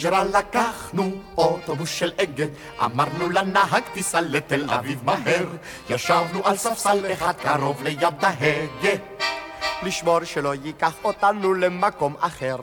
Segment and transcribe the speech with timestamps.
[0.00, 2.48] בסג'רה לקחנו אוטובוס של אגד,
[2.84, 5.46] אמרנו לנהג תיסע לתל אביב מהר,
[5.90, 8.96] ישבנו על ספסל אחד קרוב ליד ההגה.
[9.82, 12.56] לשמור שלא ייקח אותנו למקום אחר.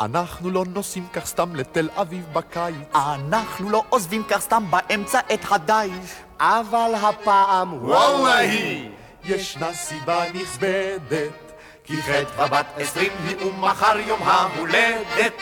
[0.00, 2.74] אנחנו לא נוסעים כך סתם לתל אביב בקיץ.
[2.94, 6.10] אנחנו לא עוזבים כך סתם באמצע את הדייש.
[6.40, 8.90] אבל הפעם, וואלה היא,
[9.24, 11.52] ישנה סיבה נכבדת.
[11.84, 15.32] כי חטא בת עשרים היא ומחר יום ההולדת.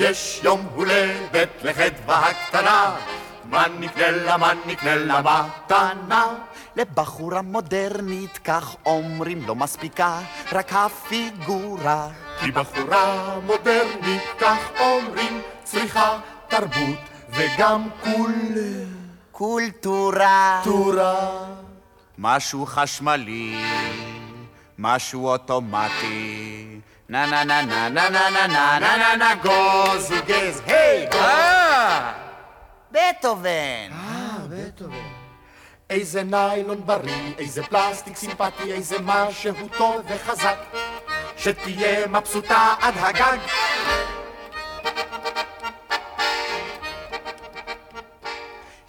[0.00, 2.96] יש יום הולדת לחדווה הקטנה,
[3.44, 6.26] מה נקנה לה, מה נקנה לה מתנה?
[6.76, 10.20] לבחורה מודרנית, כך אומרים, לא מספיקה
[10.52, 12.08] רק הפיגורה.
[12.40, 16.98] כי בחורה מודרנית, כך אומרים, צריכה תרבות
[17.30, 18.54] וגם קול...
[19.32, 20.60] קולטורה.
[20.64, 21.44] טורה.
[22.18, 23.64] משהו חשמלי,
[24.78, 26.69] משהו אוטומטי.
[27.10, 31.06] נה נה נה נה נה נה נה נה נה נה נה גוז וגז, היי!
[31.12, 32.12] אה!
[32.90, 33.90] בטהובן.
[33.92, 34.96] אה, בטהובן.
[35.90, 40.56] איזה ניילון בריא, איזה פלסטיק סימפטי, איזה משהו טוב וחזק,
[41.36, 43.38] שתהיה מבסוטה עד הגג.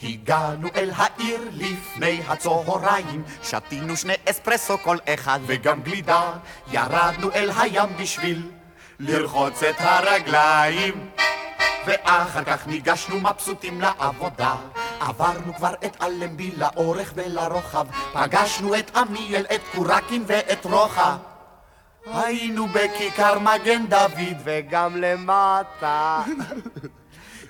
[0.04, 6.32] הגענו אל העיר לפני הצהריים, שתינו שני אספרסו כל אחד וגם גלידה,
[6.72, 8.52] ירדנו אל הים בשביל
[9.00, 11.10] לרחוץ את הרגליים,
[11.86, 14.56] ואחר כך ניגשנו מבסוטים לעבודה.
[15.00, 21.18] עברנו כבר את אלנבי לאורך ולרוחב, פגשנו את עמיאל, את קורקין ואת רוחה.
[22.06, 26.24] היינו בכיכר מגן דוד וגם למטה.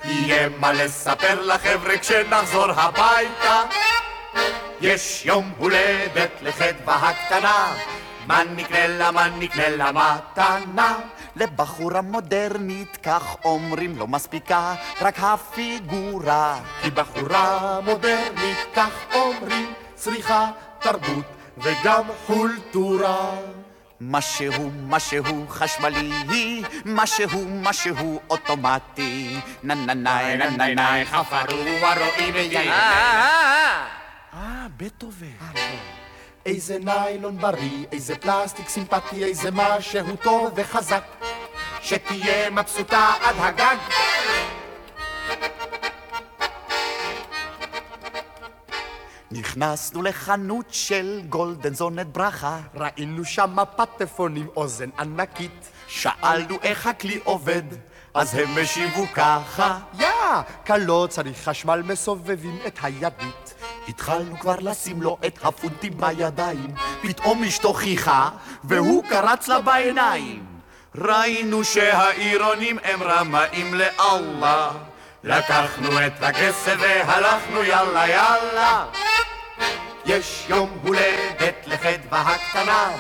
[0.04, 3.62] יהיה מה לספר לחבר'ה כשנחזור הביתה.
[4.82, 7.74] יש יום הולדת לחדווה הקטנה,
[8.28, 11.00] מה נקנה לה, מה נקנה לה מתנה?
[11.36, 16.60] לבחורה מודרנית, כך אומרים, לא מספיקה רק הפיגורה.
[16.82, 21.26] כי בחורה מודרנית, כך אומרים, צריכה תרבות
[21.58, 23.32] וגם חולטורה.
[24.04, 29.40] משהו, משהו חשמלי, משהו, משהו אוטומטי.
[29.64, 32.72] נה נה נה נה נה נה חפרו הרואים יין.
[34.34, 35.28] אה, בטהובן.
[36.46, 41.04] איזה ניילון בריא, איזה פלסטיק סימפטי, איזה משהו טוב וחזק,
[41.82, 43.78] שתהיה מבסוטה עד הגג.
[49.32, 55.70] נכנסנו לחנות של גולדן זונת ברכה, ראינו שם פטפון עם אוזן ענקית.
[55.88, 57.64] שאלנו איך הכלי עובד,
[58.14, 59.80] אז הם השיבו ככה.
[60.00, 60.08] יא,
[60.68, 63.54] כלא צריך חשמל מסובבים את הידית.
[63.88, 68.30] התחלנו כבר לשים לו את הפונטים בידיים, פתאום אשתו חיכה,
[68.64, 70.46] והוא קרץ לה בעיניים.
[70.96, 74.72] ראינו שהעירונים הם רמאים לאללה,
[75.24, 78.86] לקחנו את הכסף והלכנו יאללה יאללה.
[80.06, 82.92] יש יום הולדת לחדווה הקטנה,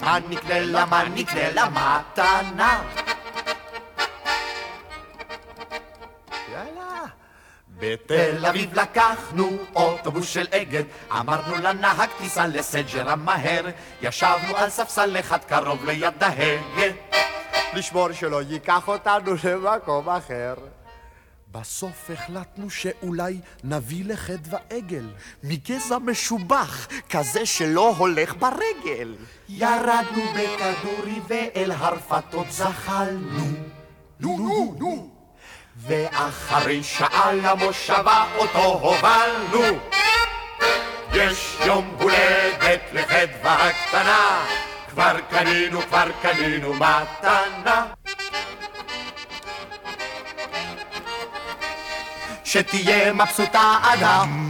[0.00, 2.82] מה נקנה לה, מה נקנה לה מתנה?
[7.78, 13.64] בתל אביב לקחנו אוטובוס של אגד, אמרנו לנהג תיסע לסג'רה מהר,
[14.02, 16.92] ישבנו על ספסל אחד קרוב ליד ההגה.
[17.74, 20.54] לשמור שלא ייקח אותנו למקום אחר.
[21.52, 25.06] בסוף החלטנו שאולי נביא לחדווה עגל.
[25.42, 29.14] מגזע משובח, כזה שלא הולך ברגל.
[29.48, 33.44] ירדנו בכדורי ואל הרפתות זחלנו.
[34.20, 35.10] נו, נו, נו.
[35.76, 39.78] ואחרי שעה למושבה אותו הובלנו.
[41.14, 44.46] יש יום הולדת לחדווה הקטנה,
[44.90, 47.86] כבר קנינו, כבר קנינו מתנה.
[52.52, 54.46] שתהיה מבסוטה אדם.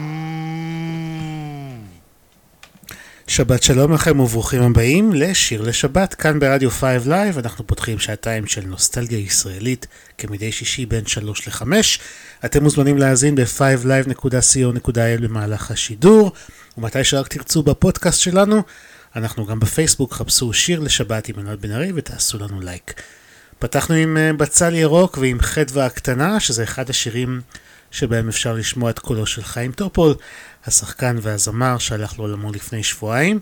[3.27, 6.15] שבת שלום לכם וברוכים הבאים לשיר לשבת.
[6.15, 9.87] כאן ברדיו 5 Live אנחנו פותחים שעתיים של נוסטלגיה ישראלית
[10.19, 11.65] כמדי שישי בין 3 ל-5
[12.45, 16.33] אתם מוזמנים להאזין ב-5live.co.il במהלך השידור.
[16.79, 18.63] ומתי שרק תרצו בפודקאסט שלנו
[19.17, 20.13] אנחנו גם בפייסבוק.
[20.13, 23.03] חפשו שיר לשבת עם אלעד בן ארי ותעשו לנו לייק.
[23.59, 27.41] פתחנו עם אה, בצל ירוק ועם חדווה הקטנה, שזה אחד השירים
[27.91, 30.15] שבהם אפשר לשמוע את קולו של חיים טופול,
[30.67, 33.41] השחקן והזמר שהלך לעולמו לפני שבועיים.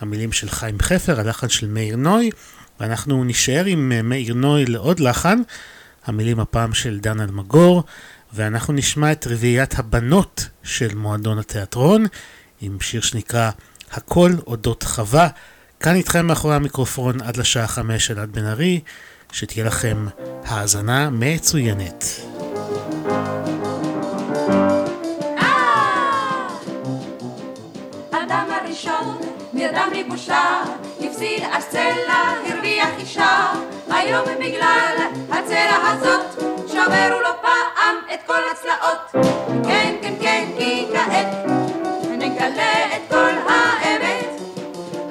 [0.00, 2.30] המילים של חיים חפר, הלחן של מאיר נוי,
[2.80, 5.42] ואנחנו נשאר עם אה, מאיר נוי לעוד לחן,
[6.06, 7.84] המילים הפעם של דן אלמגור,
[8.32, 12.06] ואנחנו נשמע את רביעיית הבנות של מועדון התיאטרון,
[12.60, 13.50] עם שיר שנקרא
[13.92, 15.28] הכל אודות חווה.
[15.80, 18.80] כאן איתכם מאחורי המיקרופון עד לשעה חמש אלעד בן ארי,
[19.32, 20.06] שתהיה לכם
[20.44, 22.04] האזנה מצוינת.
[23.06, 23.39] אדם
[29.60, 30.62] נרדם בושה,
[31.00, 33.52] הפסיד אסצלה, הרוויח אישה,
[33.90, 34.96] היום בגלל
[35.30, 39.26] הצלע הזאת, שוברו לו פעם את כל הצלעות.
[39.64, 41.26] כן, כן, כן, כי כעת
[42.10, 44.26] נגלה את כל האמת.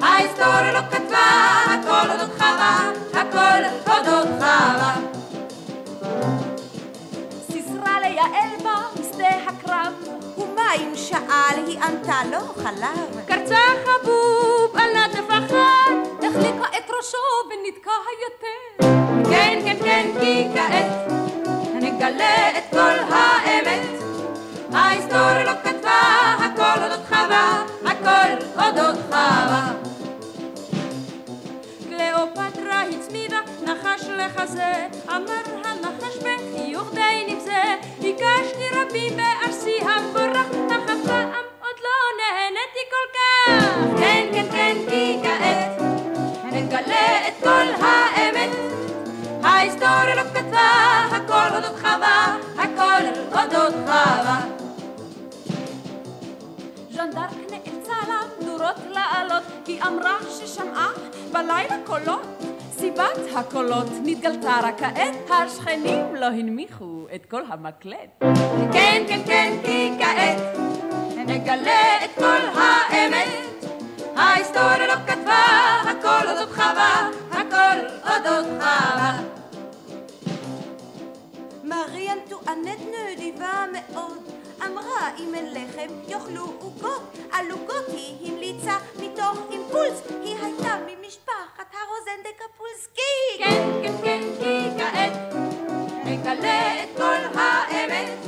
[0.02, 1.26] ההיסטוריה לא כתבה,
[1.66, 4.94] הכל אודות חווה, הכל אודות חווה.
[7.52, 8.59] סיסרה ליעל
[10.76, 13.26] אם שאל, היא ענתה לו חלב.
[13.26, 17.18] קרצה חבוב על נדף אחד, החליקה את ראשו
[17.50, 18.90] ונתקע היתר.
[19.30, 21.12] כן, כן, כן, כי כעת
[21.74, 24.02] נגלה את כל האמת.
[24.72, 26.00] ההיסטוריה לא כתבה,
[26.38, 29.89] הכל אודות חווה, הכל אודות חווה.
[32.20, 37.62] קליאופטרה הצמידה נחש לחזה, אמר הנחש בחיוך די נבזה,
[37.98, 43.98] הגשתי רבים בארסי המבורך, אך אף פעם עוד לא נהניתי כל כך.
[43.98, 45.82] כן, כן, כן, כי כעת
[46.52, 48.50] נגלה את כל האמת.
[49.42, 53.02] ההיסטוריה לא כתבה, הכל אודות חווה, הכל
[53.32, 54.59] אודות חווה.
[57.06, 60.90] דארק נאלצה למדורות לעלות, היא אמרה ששמעה
[61.32, 62.26] בלילה קולות.
[62.72, 68.20] סיבת הקולות נתגלתה רק כעת, השכנים לא הנמיכו את כל המקלט.
[68.72, 70.58] כן, כן, כן, כי כעת
[71.16, 73.28] נגלה את כל האמת.
[74.16, 75.44] ההיסטוריה לא כתבה,
[75.82, 79.20] הכל אודות חווה, הכל אודות חווה.
[81.64, 82.80] מארי אנטואנט
[83.12, 84.22] נדיבה מאוד,
[84.66, 87.02] אמרה אם אין לחם יאכלו עוגות,
[87.32, 93.38] על עוגות היא המליצה מתוך אימפולס, היא הייתה ממשפחת הרוזן דה קפולסקי.
[93.38, 95.12] כן, כן, כן, כי כעת
[96.04, 98.18] נגלה את כל האמת.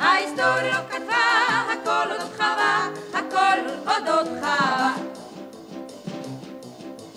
[0.00, 1.24] ההיסטוריה לא כתבה,
[1.72, 4.94] הכל אודות חווה, הכל אודות חווה.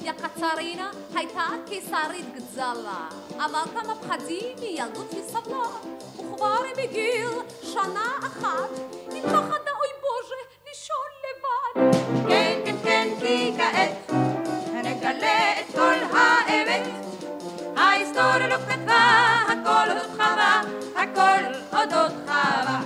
[0.04, 5.68] יקצרינה הייתה קיסרית גזלה, אבל כמה פחדים מילדות היא סבלה,
[6.16, 7.28] וכבר בגיל
[7.74, 8.70] שנה אחת,
[9.12, 10.36] היא פחדה אוי בוז'ה
[10.68, 11.98] לישון לבד.
[12.30, 14.12] כן, כן, כן, כי כעת
[14.84, 16.88] נגלה את כל האמת.
[17.78, 20.62] ההיסטוריה לא כתבה, הכל אודות חווה,
[20.96, 22.80] הכל אודות חווה.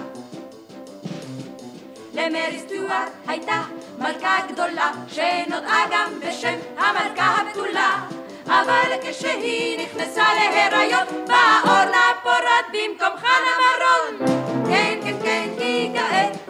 [2.13, 3.61] למרי סטוארט הייתה
[3.97, 7.99] מלכה גדולה, שנודעה גם בשם המלכה הבתולה.
[8.45, 14.40] אבל כשהיא נכנסה להיריון, בא אורנה פורת במקום חנה מרון.
[14.71, 16.40] כן, כן, כן, כי כעת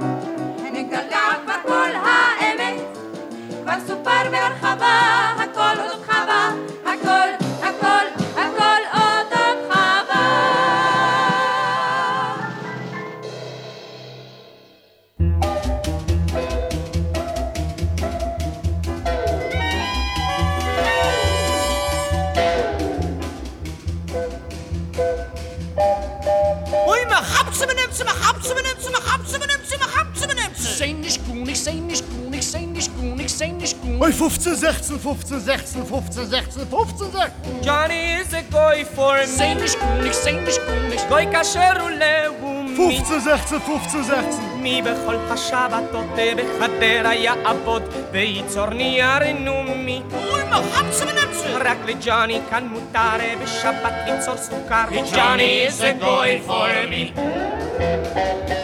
[34.01, 37.61] Oi, 15, 16, 15, 16, 15, 16, 15, 16.
[37.61, 39.61] Johnny is a goy for Sei me.
[39.61, 42.33] nicht gut, ich sei nicht gut, ich Goy kasher uleu
[42.65, 42.75] mi.
[42.75, 44.39] 15, 16, 15, 16.
[44.57, 46.05] מי בכל השבתות
[46.37, 50.01] בחדרה יעבוד וייצור נייר נומי.
[50.11, 51.63] Ui, ma hab's mir nicht so.
[51.65, 54.85] רק לג'וני כאן מותר בשבת ליצור סוכר.
[55.13, 58.60] Johnny is a goy for me.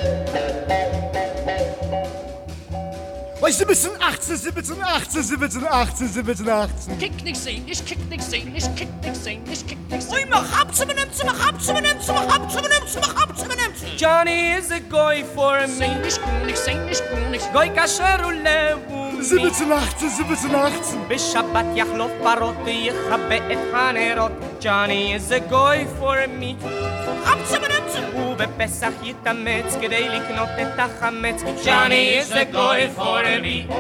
[3.48, 7.00] Weil 17, 18, 17, 18, 17, 18, 17, 18.
[7.00, 10.16] Kick nix sehen, ich kick nix sehen, ich kick nix sehen, ich kick nix sehen.
[10.16, 12.86] Ui, mach ab, zu benem, zu mach ab, zu benem, zu mach ab, zu benem,
[12.86, 13.72] zu mach ab, zu benem.
[13.96, 15.76] Johnny is a goy for me.
[15.78, 17.46] Sehen, ich kick nix sehen, ich kick nix.
[17.54, 18.18] Goy kasher.
[19.24, 21.00] 17, 18, 17, 18.
[21.08, 24.32] בשבת יחלוף פרות ויכבה את הנרות
[24.62, 26.66] ג'וני איזה גוי for me.
[28.28, 33.74] ובפסח יתאמץ כדי לקנות את החמץ ג'וני איזה גוי for me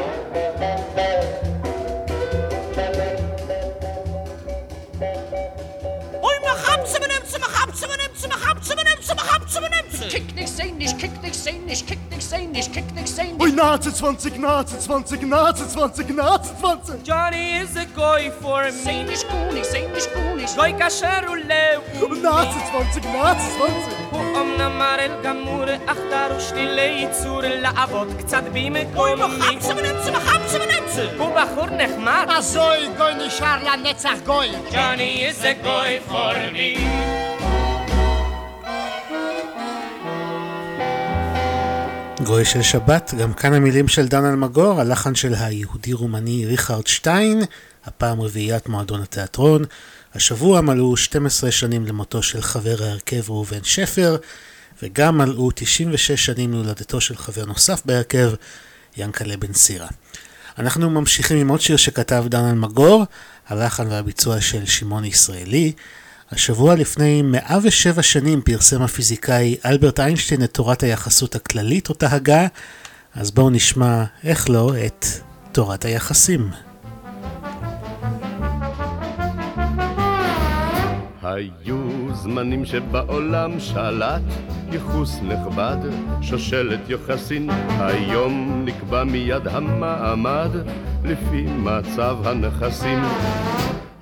[10.52, 13.40] seh nicht, kick dich, seh nicht, kick dich, seh nicht, kick dich, seh nicht.
[13.42, 17.02] Ui, Nazi 20, Nazi 20, Nazi 20, Nazi 20.
[17.04, 18.70] Johnny is a goy for me.
[18.72, 20.56] Seh nicht gut, seh nicht gut.
[20.56, 21.80] Goy kasher ulev.
[22.22, 23.92] Nazi 20, Nazi 20.
[24.11, 28.87] הוא אמנם מראה גמור, אך דרוש לי ליצור לעבוד קצת במקומי.
[28.94, 31.06] הוא מחמצה ונמצה, מחמצה ונמצה.
[31.18, 32.26] הוא בחור נחמד.
[32.28, 34.50] אזוי גוי נשאר לנצח גוי.
[34.70, 37.45] Johnny is a goy for me.
[42.27, 47.41] גוי של שבת, גם כאן המילים של דן אלמגור, הלחן של היהודי-רומני ריכרד שטיין,
[47.86, 49.63] הפעם רביעיית מועדון התיאטרון.
[50.13, 54.17] השבוע מלאו 12 שנים למותו של חבר ההרכב ראובן שפר,
[54.84, 58.31] וגם מלאו 96 שנים להולדתו של חבר נוסף בהרכב,
[58.98, 59.88] ינקלה בן סירה.
[60.57, 63.03] אנחנו ממשיכים עם עוד שיר שכתב דן אלמגור,
[63.48, 65.74] הלחן והביצוע של שמעון ישראלי.
[66.31, 72.48] השבוע לפני 107 שנים פרסם הפיזיקאי אלברט איינשטיין את תורת היחסות הכללית אותה הגה,
[73.15, 75.05] אז בואו נשמע, איך לא, את
[75.51, 76.50] תורת היחסים.
[81.24, 81.77] היו
[82.13, 84.22] זמנים שבעולם שלט
[84.72, 85.77] ייחוס נכבד,
[86.22, 90.51] שושלת יוחסין, היום נקבע מיד המעמד
[91.03, 93.00] לפי מצב הנכסים.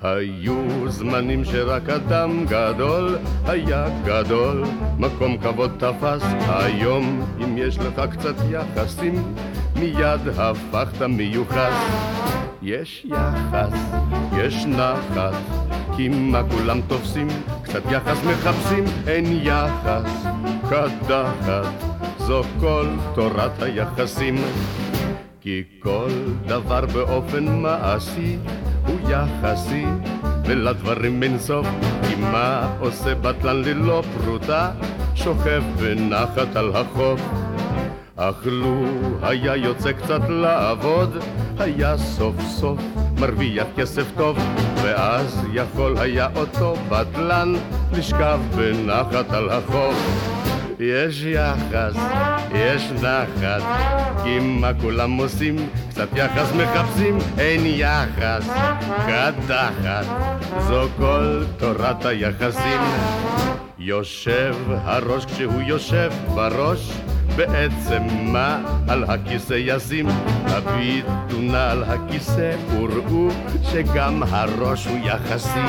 [0.06, 4.64] היו זמנים שרק אדם גדול היה גדול,
[4.98, 9.34] מקום כבוד תפס, היום אם יש לך קצת יחסים,
[9.76, 11.74] מיד הפכת מיוחס.
[12.62, 13.72] יש יחס,
[14.36, 15.34] יש נחת,
[15.96, 17.28] כי מה כולם תופסים,
[17.62, 20.26] קצת יחס מחפשים, אין יחס,
[20.70, 21.66] קדחת,
[22.18, 24.36] זו כל תורת היחסים.
[25.46, 26.08] כי כל
[26.46, 28.36] דבר באופן מעשי
[28.86, 29.84] הוא יחסי,
[30.44, 31.66] ולדברים אין סוף,
[32.08, 34.70] כי מה עושה בטלן ללא פרוטה,
[35.14, 37.20] שוכב בנחת על החוף.
[38.16, 38.84] אך לו
[39.22, 41.16] היה יוצא קצת לעבוד,
[41.58, 42.80] היה סוף סוף
[43.20, 44.38] מרוויח כסף טוב,
[44.82, 47.52] ואז יכול היה אותו בטלן
[47.92, 50.35] לשכב בנחת על החוף.
[50.80, 51.96] יש יחס,
[52.54, 53.62] יש נחת,
[54.24, 55.56] כי מה כולם עושים?
[55.90, 58.48] קצת יחס מחפשים, אין יחס,
[59.06, 60.04] קדחת,
[60.68, 62.80] זו כל תורת היחסים.
[63.78, 66.92] יושב הראש כשהוא יושב בראש,
[67.36, 70.06] בעצם מה על הכיסא ישים?
[70.44, 73.28] הביטו נא על הכיסא וראו
[73.62, 75.60] שגם הראש הוא יחסי.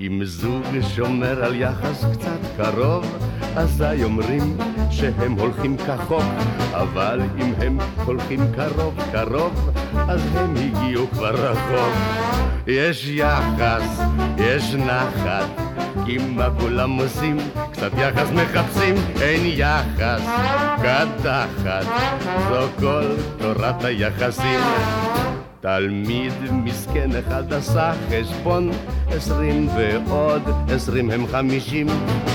[0.00, 3.18] אם זוג שומר על יחס קצת קרוב,
[3.56, 4.56] אזי אומרים
[4.90, 6.22] שהם הולכים כחוק,
[6.72, 9.70] אבל אם הם הולכים קרוב קרוב,
[10.08, 11.94] אז הם הגיעו כבר רחוק.
[12.66, 14.00] יש יחס,
[14.38, 15.46] יש נחת,
[16.06, 17.36] כי מה כולם עושים?
[17.72, 20.22] קצת יחס מחפשים, אין יחס,
[20.76, 21.86] קדחת,
[22.48, 23.04] זו כל
[23.38, 24.60] תורת היחסים.
[25.66, 28.70] תלמיד מסכן אחד עשה חשבון
[29.08, 31.86] עשרים ועוד עשרים הם חמישים.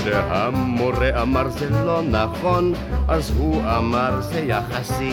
[0.04, 2.72] שהמורה אמר זה לא נכון.
[3.08, 5.12] אז הוא אמר זה יחסי.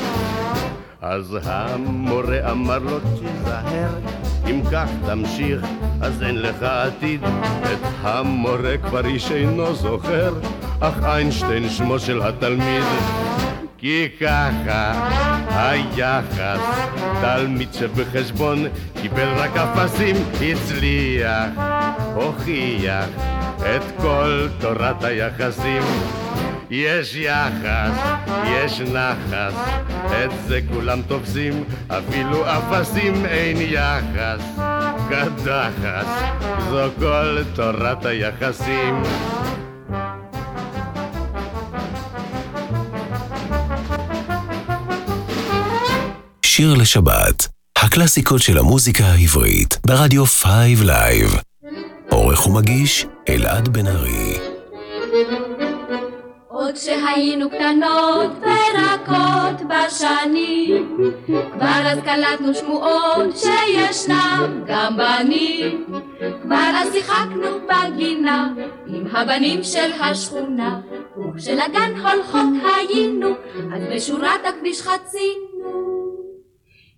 [1.02, 3.90] אז המורה אמר לו תיזהר
[4.50, 5.66] אם כך תמשיך
[6.02, 7.24] אז אין לך עתיד.
[7.64, 10.34] את המורה כבר איש אינו זוכר
[10.80, 12.84] אך איינשטיין שמו של התלמיד
[13.80, 15.10] כי ככה
[15.50, 16.60] היחס,
[17.22, 18.68] תלמיד שבחשבון
[19.02, 21.50] קיבל רק אפסים, הצליח,
[22.14, 23.10] הוכיח
[23.60, 25.84] את כל תורת היחסים.
[26.70, 28.00] יש יחס,
[28.46, 29.54] יש נחס,
[30.06, 34.60] את זה כולם תופסים, אפילו אפסים אין יחס.
[35.10, 36.08] קדחס,
[36.70, 39.04] זו כל תורת היחסים.
[46.60, 47.48] שיר לשבת,
[47.78, 50.48] הקלאסיקות של המוזיקה העברית, ברדיו 5
[50.86, 51.28] Live.
[52.10, 54.38] עורך ומגיש, אלעד בן ארי.
[56.48, 65.86] עוד כשהיינו קטנות ורקות בשנים, כבר אז קלטנו שמועות שישנם גם בנים.
[66.44, 68.54] כבר אז שיחקנו בגינה
[68.88, 70.80] עם הבנים של השכונה,
[71.18, 73.30] וכשלגן הולכות היינו,
[73.76, 75.99] אז בשורת הכביש חצינו.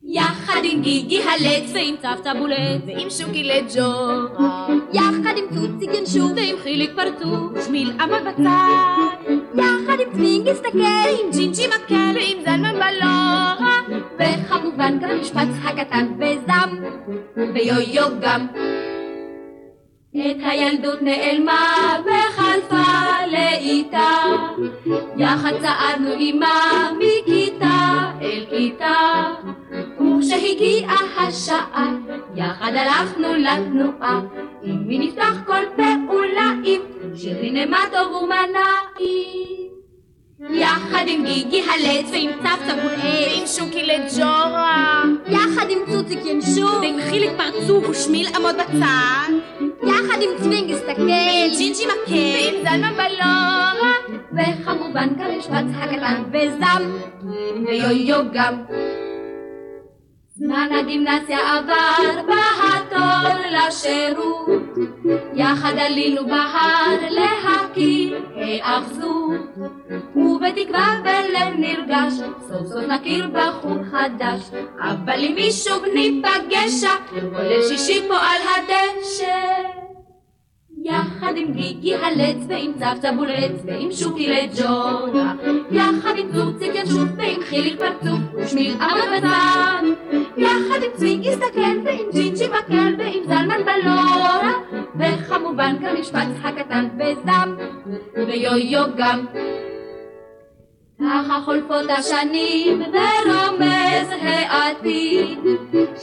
[0.03, 6.91] יחד עם גיגי הלט ועם צבצבולט ועם שוקי לג'ורה יחד עם צוצי גנשו ועם חיליק
[6.95, 9.31] פרצוף שמיל עמד בצד.
[9.55, 13.77] יחד עם צמינג הסתכל ועם ג'ינג'י מקל ועם זלמן בלורה.
[14.19, 16.83] וכמובן גם עם שפץ הקטן וזם
[17.53, 18.47] ויו-יו גם.
[20.11, 22.91] את הילדות נעלמה וחלפה
[23.31, 24.09] לאיתה,
[25.17, 27.50] יחד צעדנו עימה מכיתה
[28.21, 29.33] אל כיתה,
[29.99, 31.93] וכשהגיעה השעה,
[32.35, 34.21] יחד הלכנו לתנועה,
[34.63, 36.81] אם מי נפתח כל פעולה עם
[37.15, 39.70] שירי נמטוב ומנעים.
[40.49, 45.03] יחד עם גיגי הלץ ועם צפצפון עץ ועם שוקי לג'ורה.
[45.27, 49.31] יחד עם צוציק ינשוף ועם חיליק פרצוף ושמיל עמוד בצד.
[49.83, 51.01] יחד עם צווינג הסתכל.
[51.01, 52.13] ועם ג'ינג'י מקל.
[52.13, 53.93] ועם זלמן בלורה
[54.33, 56.91] וכמובן כאן משפץ הקטן וזם.
[57.67, 58.55] ויו-יו גם
[60.41, 64.49] זמן הגימנסיה עבר בהתור לשירות.
[65.33, 69.41] יחד עלינו בהר להכיר היאחזות
[70.15, 72.13] ובתקווה בלב נרגש
[72.47, 74.41] סוף סוף נכיר בחור חדש.
[74.79, 79.80] אבל אם מישהו ניפגש כל ליל שישי פה על הדשא
[80.83, 85.33] יחד עם גיגי הלץ ועם צבצבול עץ ועם שוקי לג'ורה
[85.71, 89.83] יחד עם צוציק ינשוף ועם חיליק פרצוף ושמיל עמד בצד
[90.37, 94.51] יחד עם צבי הסתכל ועם ג'ינג'י מקל ועם זלמן בלורה.
[94.95, 97.55] וכמובן כמשפט הקטן וזם
[98.15, 99.25] ויו-יו גם
[101.01, 105.39] ככה חולפות השנים ורומז העתיד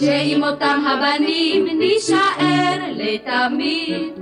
[0.00, 4.12] שעם אותם הבנים נישאר לתמיד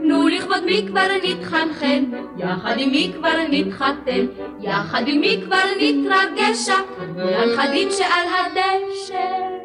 [0.00, 2.04] נו לכבוד מי כבר נתחנחן
[2.38, 4.26] יחד עם מי כבר נתחתן
[4.60, 6.76] יחד עם מי כבר נתרגשה
[7.16, 9.58] הנכדים שעל הדשא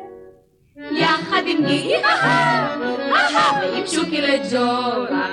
[0.92, 2.78] יחד עם גיגי אהה
[3.12, 5.30] אהה ועם שוקי לג'ורה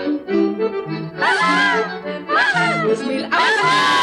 [1.19, 1.83] אהה
[2.31, 4.01] אהה ושמיל אהה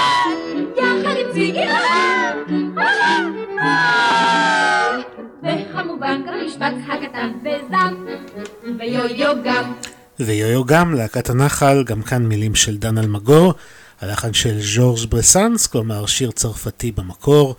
[10.19, 13.53] ויו-יו גם להקת הנחל, גם כאן מילים של דן אלמגור,
[14.01, 17.55] הלחן של ז'ורג' ברסאנס, כלומר שיר צרפתי במקור.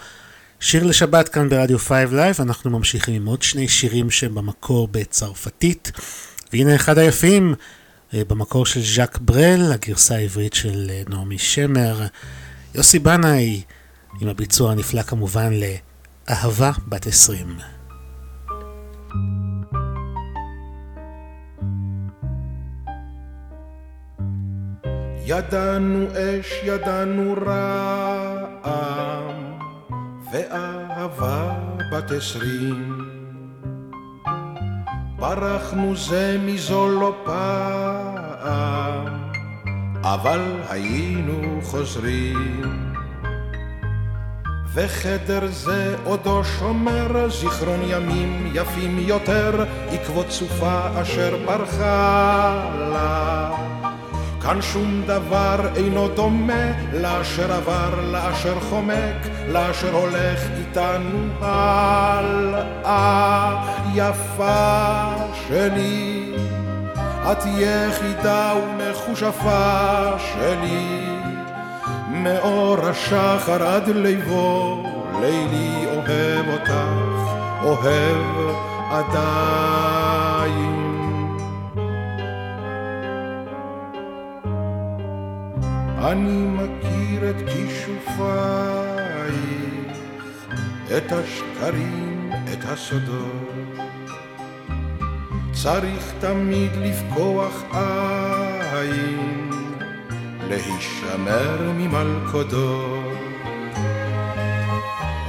[0.61, 5.92] שיר לשבת כאן ברדיו 5 Live, אנחנו ממשיכים עם עוד שני שירים שהם במקור בצרפתית.
[6.52, 7.55] והנה אחד היפים,
[8.14, 12.07] אה, במקור של ז'אק ברל, הגרסה העברית של אה, נעמי שמר.
[12.74, 13.62] יוסי בנאי,
[14.21, 17.57] עם הביצוע הנפלא כמובן לאהבה בת עשרים.
[25.25, 29.35] ידענו אש, ידענו רעם,
[30.33, 31.55] ואהבה
[31.92, 32.99] בת עשרים.
[35.16, 39.07] ברחנו זה מזו לא פעם,
[40.03, 42.97] אבל היינו חוזרים.
[44.80, 53.50] וחדר זה עודו שומר זיכרון ימים יפים יותר, עקבות סופה אשר ברחה לה.
[54.42, 62.44] כאן שום דבר אינו דומה לאשר עבר, לאשר חומק, לאשר הולך איתנו הלאה.
[63.94, 65.04] יפה
[65.48, 66.32] שלי,
[67.32, 71.08] את יחידה ומחושפה שלי,
[72.22, 74.83] מאור השחר עד ליבו,
[75.20, 76.72] לילי אוהב אותך,
[77.62, 78.57] אוהב
[78.90, 80.78] עדיין.
[85.98, 88.78] אני מכיר את כישופייך,
[90.96, 93.59] את השקרים, את הסודות.
[95.52, 99.38] צריך תמיד לפקוח עין,
[100.48, 103.18] להישמר ממלכודות.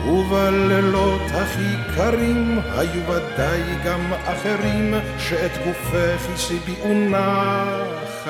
[0.07, 8.29] ובלילות הכי קרים היו ודאי גם אחרים שאת גופך הסיביאו נחת.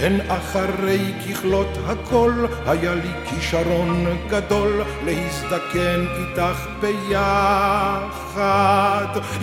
[0.00, 8.40] הן אחרי ככלות הכל, היה לי כישרון גדול להזדקן איתך ביחד,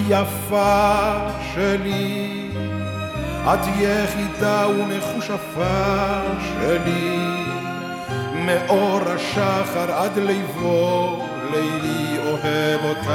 [0.10, 1.18] יפה
[1.54, 2.35] שלי.
[3.54, 7.44] את יחידה ומחושפה שלי,
[8.46, 13.12] מאור השחר עד ליבו, לילי אוהב אותך,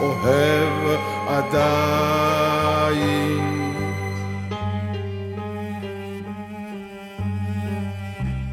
[0.00, 2.22] אוהב עדיין.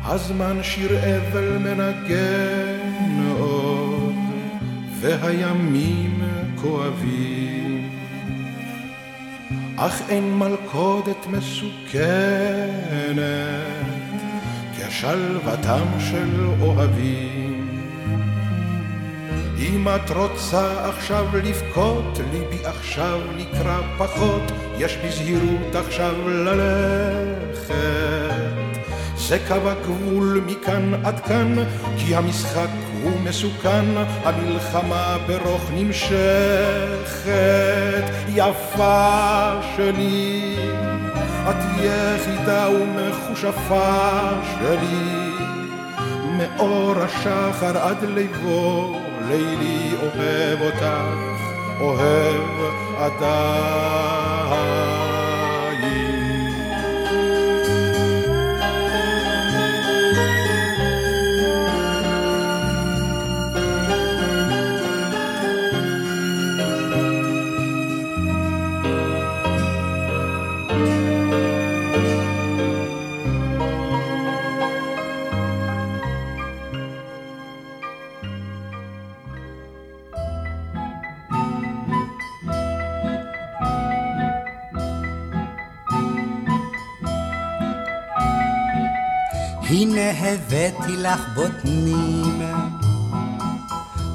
[0.04, 4.16] הזמן שיר אבל מנגן עוד,
[5.02, 6.22] והימים
[6.62, 7.69] כואבים.
[9.82, 12.80] אך אין מלכודת מסוכנת
[14.78, 17.80] כשלוותם של אוהבים.
[19.60, 27.74] אם את רוצה עכשיו לבכות, ליבי עכשיו נקרא פחות, יש בזהירות עכשיו ללכת.
[29.18, 31.56] זה קו הגבול מכאן עד כאן,
[31.98, 32.70] כי המשחק
[33.04, 33.86] הוא מסוכן,
[34.24, 37.30] המלחמה ברוך נמשכת.
[38.36, 40.56] יפה שלי,
[41.50, 45.30] את יחידה ומכושפה שלי,
[46.38, 48.96] מאור השחר עד ליבו,
[49.28, 50.86] לילי אוהב אותך,
[51.80, 52.44] אוהב
[52.98, 54.30] עדיין.
[89.80, 92.42] הנה הבאתי לך בוטנים,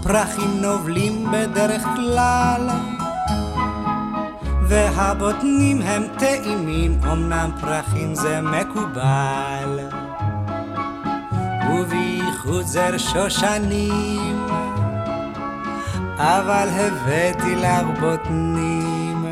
[0.02, 2.68] פרחים נובלים בדרך כלל,
[4.68, 9.78] והבוטנים הם טעימים, אמנם פרחים זה מקובל.
[11.70, 14.46] ובייחוד זר שושנים,
[16.16, 19.26] אבל הבאתי לך בוטנים,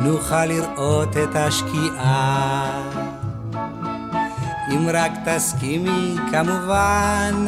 [0.00, 2.87] נוכל לראות את השקיעה.
[4.70, 7.46] אם רק תסכימי כמובן.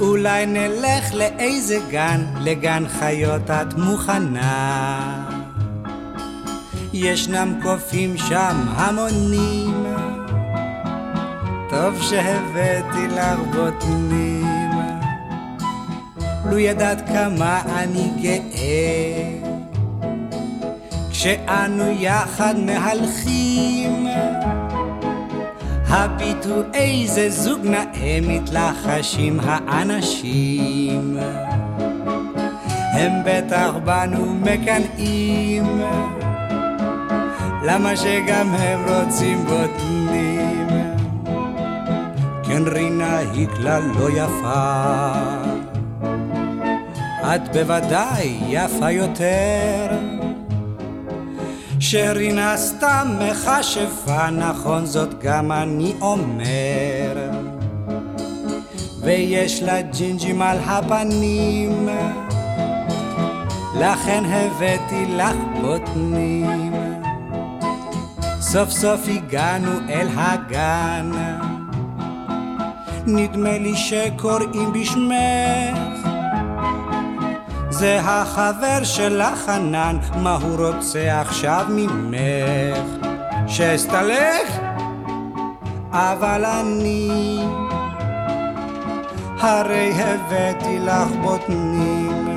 [0.00, 5.26] אולי נלך לאיזה גן, לגן חיות את מוכנה.
[6.92, 9.86] ישנם קופים שם המונים,
[11.70, 14.46] טוב שהבאתי לך בוטנים.
[16.50, 19.50] לו ידעת כמה אני גאה,
[21.10, 24.06] כשאנו יחד מהלכים.
[25.92, 31.16] הביטו איזה זוג נאה מתלחשים האנשים.
[32.92, 35.82] הם בטח בנו מקנאים.
[37.62, 40.68] למה שגם הם רוצים בוטנים?
[42.44, 45.12] כן רינה היא כלל לא יפה.
[47.34, 50.09] את בוודאי יפה יותר
[51.90, 57.30] שרינה סתם מכשפה, נכון זאת גם אני אומר.
[59.00, 61.88] ויש לה ג'ינג'ים על הפנים,
[63.78, 66.72] לכן הבאתי לך בוטנים.
[68.40, 71.10] סוף סוף הגענו אל הגן,
[73.06, 75.89] נדמה לי שקוראים בשמך.
[77.80, 83.06] זה החבר שלך חנן, מה הוא רוצה עכשיו ממך?
[83.46, 84.46] שאסתלק?
[85.92, 87.38] אבל אני
[89.40, 92.36] הרי הבאתי לך בוטנים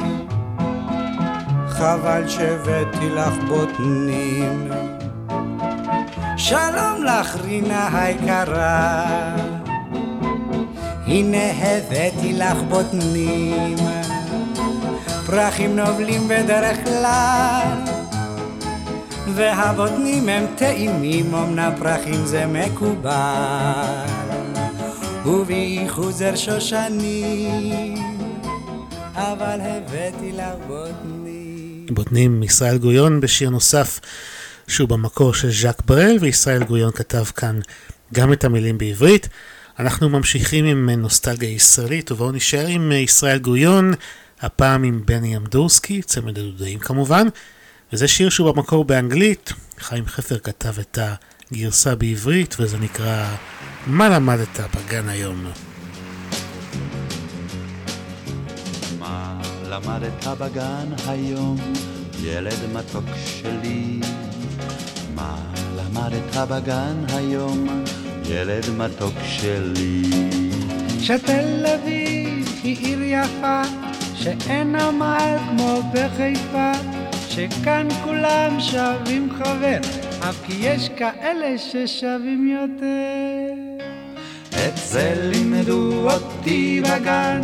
[1.68, 4.72] חבל שהבאתי לך בוטנים
[6.38, 8.96] שלום לך רינה היקרה
[11.08, 13.93] הנה הבאתי לך בוטנים
[15.34, 17.78] פרחים נובלים בדרך כלל.
[19.36, 24.06] והבוטנים הם טעימים, אמנם פרחים זה מקובל.
[25.26, 27.98] ובייחוד זר שושנים
[29.16, 31.86] אבל הבאתי לך בוטנים.
[31.92, 34.00] בוטנים ישראל גוריון בשיר נוסף
[34.68, 37.60] שהוא במקור של ז'אק ברל וישראל גוריון כתב כאן
[38.14, 39.30] גם את המילים בעברית.
[39.80, 43.94] אנחנו ממשיכים עם נוסטלגיה ישראלית ובואו נשאר עם ישראל גוריון
[44.44, 47.28] הפעם עם בני אמדורסקי, צמד הדודאים כמובן,
[47.94, 51.00] וזה שיר שהוא במקור באנגלית, חיים חפר כתב את
[51.52, 53.36] הגרסה בעברית, וזה נקרא
[53.88, 55.46] מה למדת בגן היום.
[59.00, 61.58] מה למדת בגן היום,
[62.24, 64.00] ילד מתוק שלי?
[65.16, 65.38] מה
[65.76, 67.84] למדת בגן היום,
[68.26, 70.04] ילד מתוק שלי?
[71.00, 73.62] שתל אביב היא עיר יפה
[74.24, 76.72] שאין עמל כמו בחיפה,
[77.30, 79.80] שכאן כולם שווים חבר,
[80.20, 83.54] אף כי יש כאלה ששווים יותר.
[84.52, 87.42] את זה לימדו אותי בגן,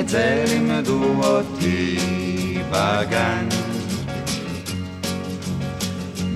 [0.00, 1.98] את זה לימדו אותי
[2.70, 3.48] בגן.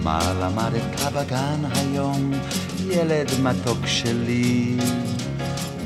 [0.02, 2.32] מה למדת בגן היום,
[2.90, 4.76] ילד מתוק שלי?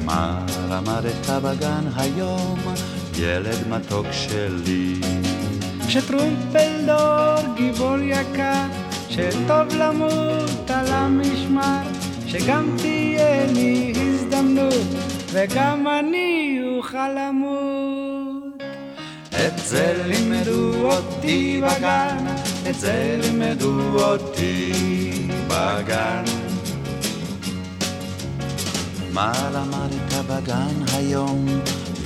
[0.05, 2.59] מה למדת בגן היום,
[3.21, 5.01] ילד מתוק שלי?
[5.89, 8.63] שטרומפלדור גיבור יקר,
[9.09, 11.83] שטוב למות על המשמר,
[12.27, 14.87] שגם תהיה לי הזדמנות,
[15.33, 18.63] וגם אני אוכל למות.
[19.47, 22.27] את זה לימדו אותי בגן,
[22.71, 24.73] את זה לימדו אותי
[25.49, 26.40] בגן.
[29.13, 31.47] מה למדת בגן היום,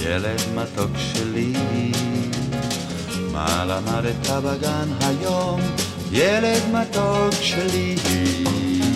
[0.01, 1.53] ילד מתוק שלי?
[3.33, 5.61] מה למדת בגן היום,
[6.13, 7.97] ילד מתוק שלי?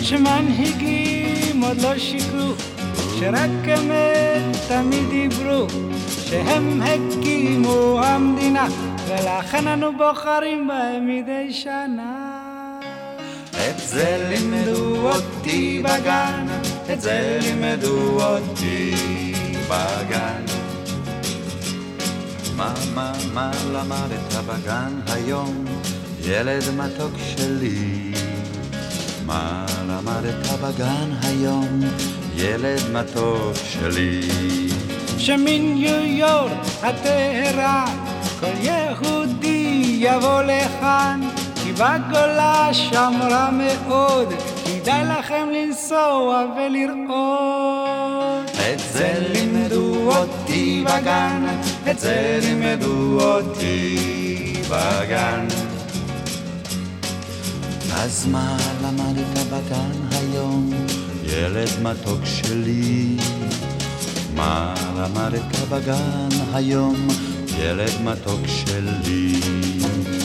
[0.01, 2.53] שמנהיגים עוד לא שיקרו,
[3.19, 5.67] שרק אמת תמיד דיברו,
[6.25, 8.67] שהם הקימו המדינה,
[9.07, 12.39] ולכן אנו בוחרים בהם מדי שנה.
[13.51, 16.47] את זה לימדו אותי בגן,
[16.93, 18.95] את זה לימדו אותי
[19.67, 20.43] בגן.
[22.55, 25.65] מה, מה, מה למדת בגן היום,
[26.23, 28.11] ילד מתוק שלי?
[29.25, 31.79] מה למדת בגן היום,
[32.35, 34.21] ילד מתוק שלי?
[35.17, 36.51] שניו יורק
[36.83, 37.85] הטהרה,
[38.39, 41.21] כל יהודי יבוא לכאן,
[41.63, 44.33] כי בגולה שם רע מאוד,
[44.69, 48.49] כדאי לכם לנסוע ולראות.
[48.49, 51.45] את זה לימדו אותי בגן,
[51.91, 53.97] את זה לימדו אותי
[54.69, 55.47] בגן.
[57.93, 60.71] אז מה למדת בגן היום,
[61.23, 63.17] ילד מתוק שלי?
[64.35, 67.07] מה למדת בגן היום,
[67.57, 69.39] ילד מתוק שלי?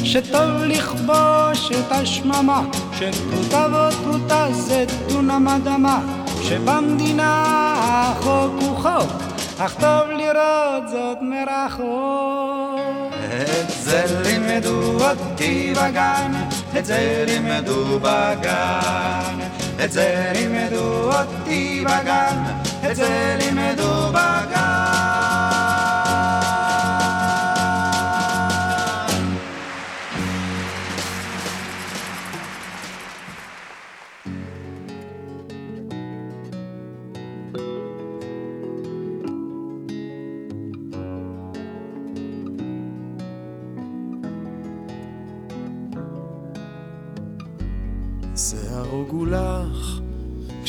[0.05, 2.63] שטוב לכבוש את השממה,
[2.93, 6.01] שפרוטה ועוד פרוטה זה דונם אדמה,
[6.43, 7.45] שבמדינה
[7.77, 9.13] החוק הוא חוק,
[9.59, 13.15] אך טוב לראות זאת מרחוק.
[13.43, 16.33] את זה לימדו אותי בגן,
[16.79, 19.39] את זה לימדו בגן,
[19.85, 22.43] את זה לימדו אותי בגן,
[22.91, 25.24] את זה לימדו בגן.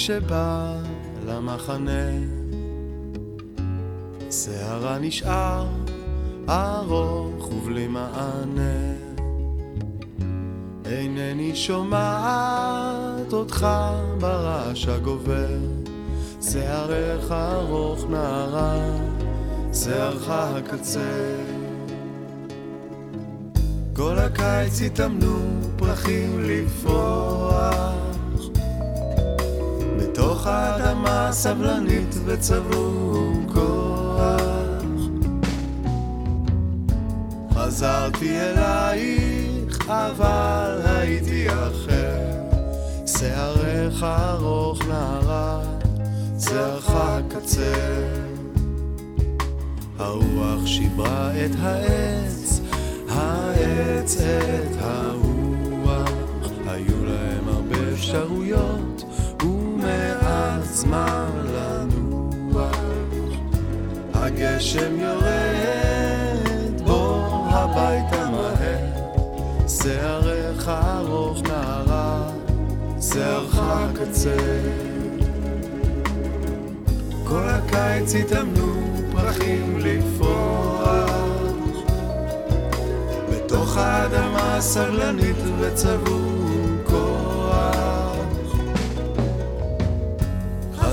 [0.06, 0.76] כשבא
[1.28, 2.10] למחנה.
[4.32, 5.68] שערה נשאר
[6.50, 8.94] ארוך ובלי מענה.
[10.86, 13.68] אינני שומעת אותך
[14.20, 15.58] ברעש הגובר.
[16.42, 18.98] שערך ארוך נערה
[19.74, 21.36] שערך הקצר
[23.96, 25.40] כל הקיץ התאמנו
[25.78, 28.15] פרחים לפרוח
[30.16, 34.82] בתוך האדמה סבלנית וצבור כוח.
[37.54, 42.36] חזרתי אלייך אבל הייתי אחר.
[43.08, 45.62] שערך ארוך נערה
[46.40, 46.92] שערך
[47.30, 48.26] קצר
[50.00, 52.62] הרוח שיברה את העץ
[53.10, 56.10] העץ את הרוח,
[56.68, 58.95] היו להם הרבה אפשרויות
[60.66, 62.76] ומעט זמן לנוח.
[64.14, 68.86] הגשם יורד, בוא הביתה מהר,
[69.68, 72.30] שערך ארוך נערה,
[73.02, 73.60] שערך
[73.94, 74.60] קצר.
[77.28, 78.74] כל הקיץ התאמנו
[79.12, 81.10] פרחים לפרוח
[83.32, 86.35] בתוך האדמה סבלנית וצבור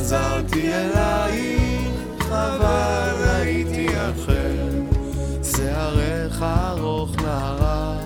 [0.03, 4.69] חזרתי אלייך אבל הייתי אחר
[5.43, 7.97] שערך ארוך נערה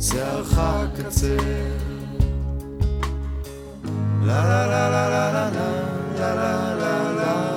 [0.00, 0.60] שערך
[0.96, 1.36] קצר
[4.22, 5.50] לה לה לה לה לה לה
[6.20, 7.48] לה לה לה לה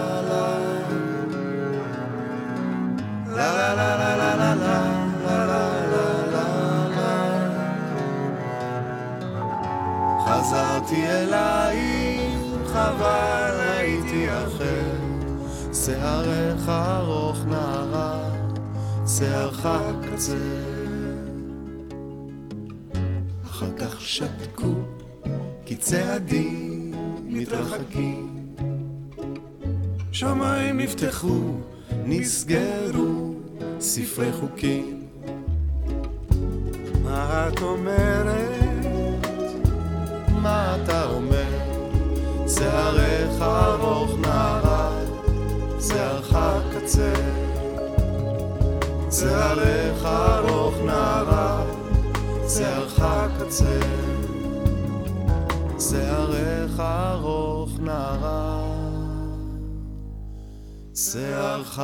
[10.26, 12.01] חזרתי אלייך,
[12.76, 15.12] אבל הייתי אחר.
[15.74, 18.30] שערך ארוך נערה,
[19.08, 19.68] שערך
[20.02, 20.36] קצר.
[23.46, 24.74] אחר כך שתקו,
[25.66, 26.94] כי צעדים
[27.26, 28.54] מתרחקים.
[30.12, 31.40] שמיים נפתחו,
[32.06, 33.34] נסגרו
[33.80, 35.08] ספרי חוקים.
[37.04, 38.86] מה את אומרת?
[40.42, 41.31] מה אתה אומר?
[42.62, 44.92] שערך ארוך נערה,
[45.80, 46.36] שערך
[46.72, 47.14] קצר.
[49.12, 51.64] שערך ארוך נערה,
[52.56, 53.04] שערך
[53.40, 53.80] קצר.
[55.80, 58.62] שערך ארוך נערה,
[60.94, 61.80] שערך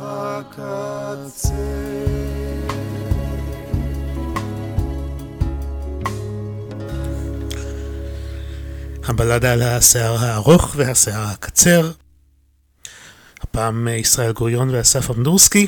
[0.00, 1.54] הקצר.
[9.06, 11.90] הבלדה על השיער הארוך והשיער הקצר.
[13.40, 15.66] הפעם ישראל גוריון ואסף אמדורסקי.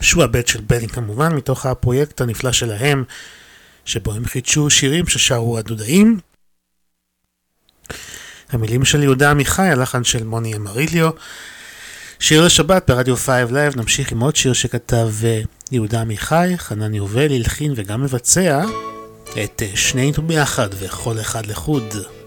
[0.00, 3.04] שהוא הבן של בני כמובן, מתוך הפרויקט הנפלא שלהם,
[3.84, 6.20] שבו הם חידשו שירים ששרו הדודאים.
[8.50, 11.10] המילים של יהודה עמיחי, הלחן של מוני אמריליו.
[12.20, 17.32] שיר לשבת ברדיו 5 Live, נמשיך עם עוד שיר שכתב אה, יהודה עמיחי, חנן יובל
[17.32, 18.64] הלחין וגם מבצע
[19.44, 22.19] את אה, שנינו ביחד וכל אחד לחוד.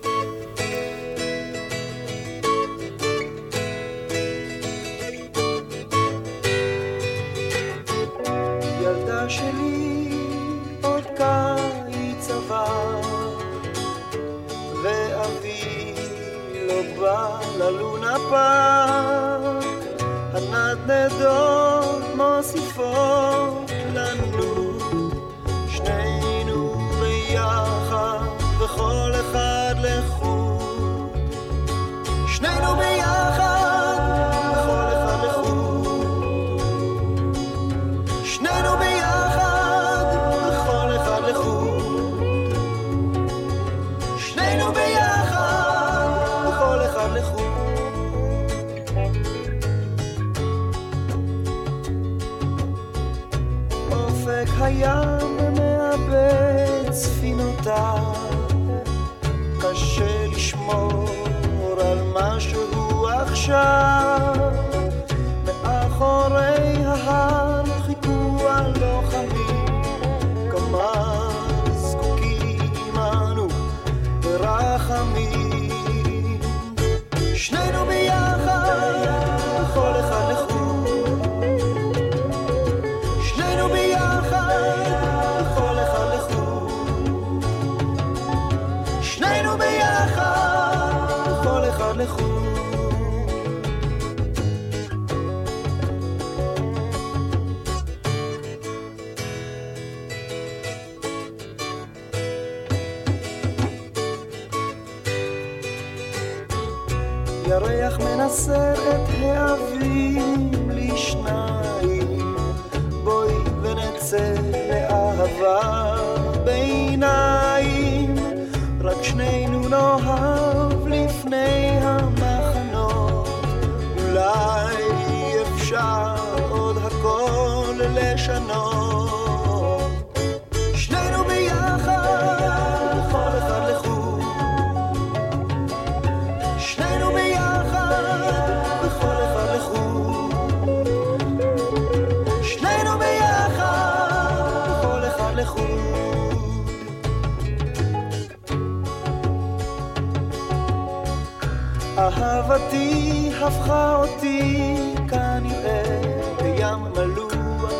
[152.17, 154.75] אהבתי הפכה אותי
[155.09, 156.01] כנראה
[156.41, 157.73] לים מלוח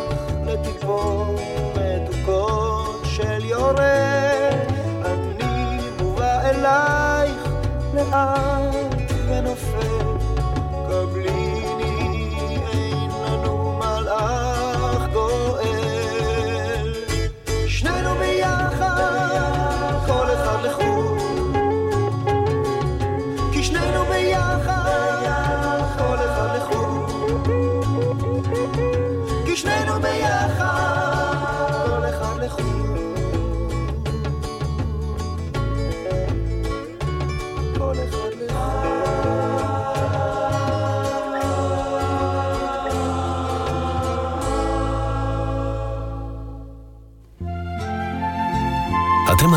[0.46, 1.40] לטיפות
[1.76, 4.50] מתוקות של יורה.
[5.04, 7.48] אני מובא אלייך
[7.94, 8.43] לאט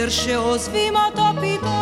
[0.00, 1.72] כחדר שעוזבים אותו פתאום.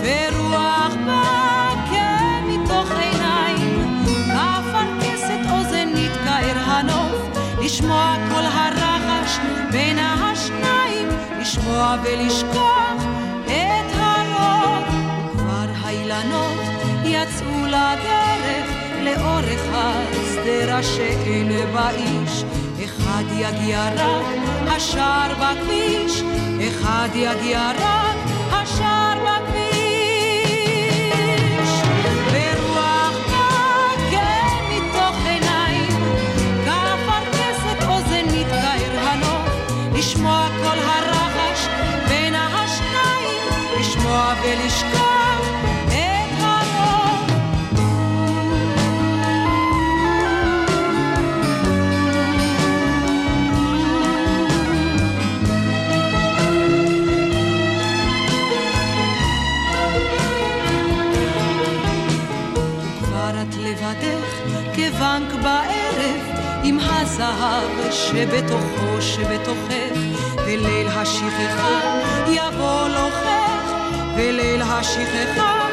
[0.00, 9.38] ורוח באה כמתוך עיניים, כאפרכסת אוזן נתקער הנוף, לשמוע כל הרחש
[9.72, 11.08] בין השניים,
[11.40, 13.02] לשמוע ולשכוח
[13.46, 14.84] את הרוב.
[15.34, 16.60] וכבר האילנות
[17.04, 18.70] יצאו לדרך
[19.02, 22.44] לאורך השדרה שאין בה איש.
[22.84, 24.05] אחד יגיע רק
[24.88, 26.22] השער בכביש,
[26.68, 28.05] אחד יגיע רק
[68.10, 69.98] שבתוכו שבתוכך
[70.46, 71.80] וליל השכחה
[72.28, 73.72] יבוא לוחך
[74.16, 75.65] וליל השכחה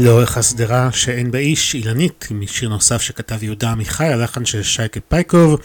[0.00, 5.00] לאורך השדרה שאין בה איש, אילנית, עם שיר נוסף שכתב יהודה עמיחי, הלחן של שייקה
[5.08, 5.60] פייקוב,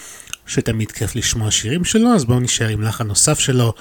[0.48, 3.74] שתמיד כיף לשמוע שירים שלו, אז בואו נשאר עם לחן נוסף שלו,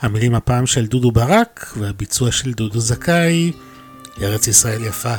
[0.00, 3.52] המילים הפעם של דודו ברק, והביצוע של דודו זכאי,
[4.22, 5.14] ארץ ישראל יפה.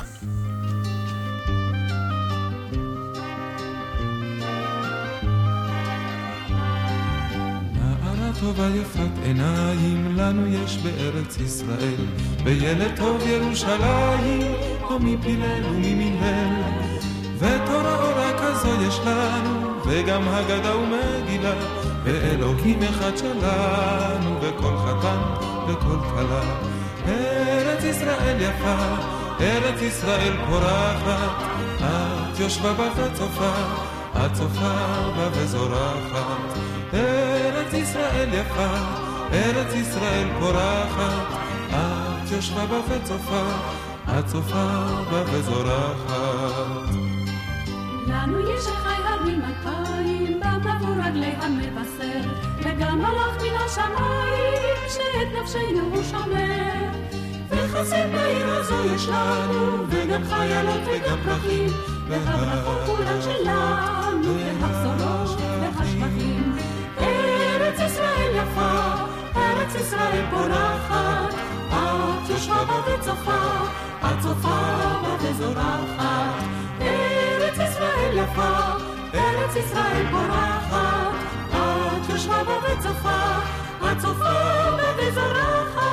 [8.56, 12.06] טובה יפת עיניים, לנו יש בארץ ישראל,
[12.44, 14.42] וילד טוב ירושלים,
[14.84, 16.64] או מפילל וממנהל.
[17.38, 21.54] ותורה אורה כזו יש לנו, וגם הגדה ומגילה,
[22.04, 25.20] ואלוהים אחד שלנו, וכל חתן
[25.68, 26.60] וכל כלה.
[27.08, 28.86] ארץ ישראל יפה,
[29.42, 31.44] ארץ ישראל פורחת,
[31.80, 33.54] את יושבה בה וצופה,
[34.16, 34.76] את צופה
[35.16, 36.60] בה וזורחת.
[36.96, 38.76] ארץ ישראל יפה,
[39.34, 41.34] ארץ ישראל פורחת,
[41.70, 43.44] את יושבה בה וצופה,
[44.20, 46.96] את צופה בה וזורחת.
[48.08, 52.30] לנו יש חי הרים אלפיים, במבוא רגלי המבשר,
[52.60, 56.90] וגם מלאך מן השמיים, שאת נפשנו הוא שומר.
[57.50, 61.70] וחסד בעיר הזו יש לנו, וגם חיילות וגם פרחים,
[62.08, 65.15] והברכות כולן שלנו, והשבחים.
[67.76, 68.72] ארץ ישראל יפה,
[69.36, 71.34] ארץ ישראל פורחת,
[71.70, 73.44] את יושבה בה וצופה,
[74.00, 74.60] את צופה
[75.02, 76.44] בה וזורחת.
[76.82, 78.58] ארץ ישראל יפה,
[79.14, 81.14] ארץ ישראל פורחת,
[81.50, 83.20] את יושבה בה וצופה,
[83.92, 84.34] את צופה
[84.78, 85.86] בה וזורחת.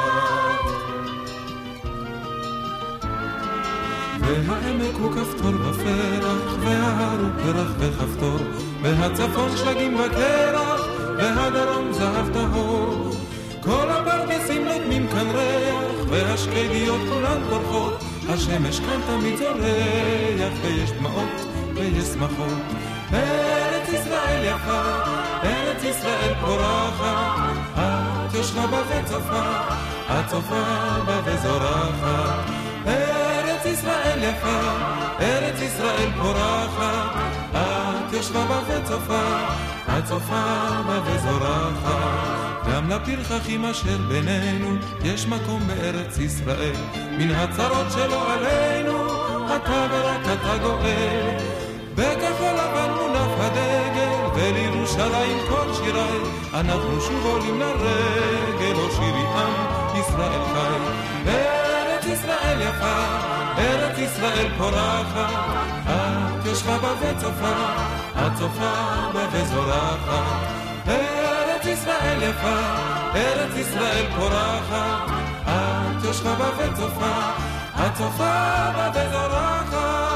[4.21, 8.39] והעמק הוא כפתור ופרח, וההר הוא פרח וכפתור,
[8.83, 13.11] והצפון שלגים וקרח, והדרום זהב טהור.
[13.61, 22.05] כל הפרדסים נותנים כאן ריח, והשקדיות כולן פורחות, השמש כאן תמיד זורח, ויש דמעות ויש
[22.05, 22.59] שמחות.
[23.13, 24.83] ארץ ישראל יפה,
[25.45, 29.51] ארץ ישראל פורחת, את יושבה בה וצופה,
[30.11, 30.63] את צופה
[31.07, 32.51] בה וזורחת.
[32.87, 34.61] ארץ ישראל יפה,
[35.21, 37.17] ארץ ישראל פורחת,
[38.13, 39.23] את יושבה בה וצופה,
[39.99, 40.45] את צופה
[40.87, 42.67] בה וזורחת.
[42.73, 46.77] גם לפרחחים אשר בינינו, יש מקום בארץ ישראל,
[47.19, 49.07] מן הצרות שלא עלינו,
[49.47, 51.37] אתה ורק אתה גואל.
[51.95, 56.19] בכחול לבן מונף הדגל, ולירושלים כל שיריי,
[56.55, 60.79] אנחנו שוב עולים לרגל, או שירי עם ישראל חי.
[61.27, 63.05] ארץ ישראל יפה,
[63.59, 65.53] ארץ ישראל פורחת,
[66.53, 67.53] את יושבה בה וצופה,
[68.27, 68.73] את צופה
[69.15, 70.47] בה וזורחת.
[70.89, 72.61] ארץ ישראל יפה,
[73.15, 75.11] ארץ ישראל פורחת,
[75.45, 77.15] את יושבה בה וצופה,
[77.87, 80.12] את צופה בה וזורחת.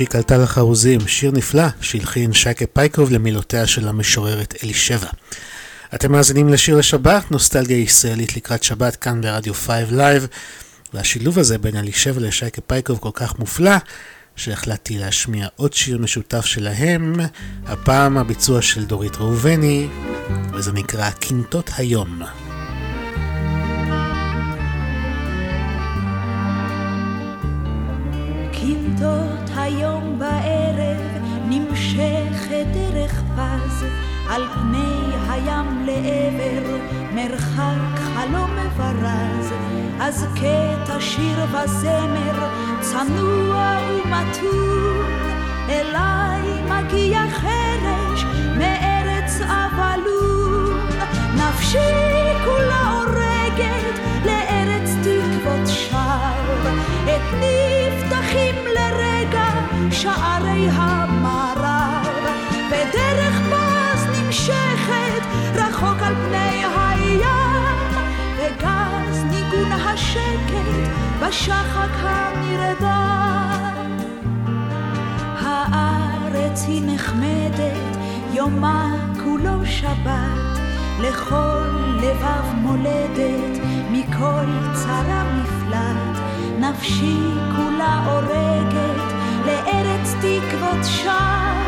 [0.00, 5.06] נפשי קלטה לחרוזים, שיר נפלא שהלחין שייקה פייקוב למילותיה של המשוררת אלישבע.
[5.94, 10.26] אתם מאזינים לשיר לשבת, נוסטלגיה ישראלית לקראת שבת כאן ברדיו 5 Live,
[10.94, 13.76] והשילוב הזה בין אלישבע לשייקה פייקוב כל כך מופלא,
[14.36, 17.20] שהחלטתי להשמיע עוד שיר משותף שלהם,
[17.66, 19.88] הפעם הביצוע של דורית ראובני,
[20.52, 22.22] וזה נקרא קינטות היום.
[29.70, 33.84] היום בערב נמשכת דרך פז
[34.28, 36.76] על פני הים לעבר
[37.14, 39.52] מרחק חלום מברז
[40.00, 42.48] אז קטע שיר וזמר
[42.80, 45.06] צנוע ומתון
[45.68, 48.24] אליי מגיע חרש
[48.58, 50.80] מארץ אבלון
[51.34, 51.78] נפשי
[52.44, 56.30] כולה הורגת לארץ תקוות שווא.
[57.04, 59.49] את נפתחים לרגע
[59.90, 62.06] שערי המערב
[62.68, 65.22] בדרך פס נמשכת
[65.54, 67.78] רחוק על פני הים
[68.36, 73.50] וגז ניגון השקט בשחק הנרדם
[75.38, 77.96] הארץ היא נחמדת
[78.32, 80.60] יומה כולו שבת
[81.00, 81.66] לכל
[82.02, 83.58] לבב מולדת
[83.90, 86.20] מכל צרה מפלט.
[86.60, 87.16] נפשי
[87.56, 88.99] כולה הורגת
[89.46, 91.60] לארץ תקוות שם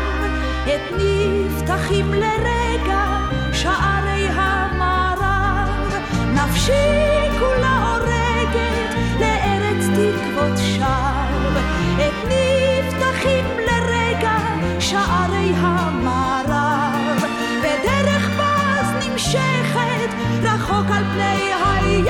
[0.63, 3.05] את נפתחים לרגע
[3.53, 5.93] שערי המערב,
[6.33, 11.59] נפשי כולה הורגת לארץ תקוות שווא,
[11.95, 14.37] את נפתחים לרגע
[14.79, 17.23] שערי המערב,
[17.59, 20.09] ודרך פז נמשכת
[20.43, 22.07] רחוק על פני הים,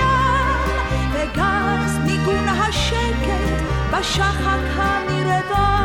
[1.14, 5.84] וגס ניגון השקט בשחק הנרדם.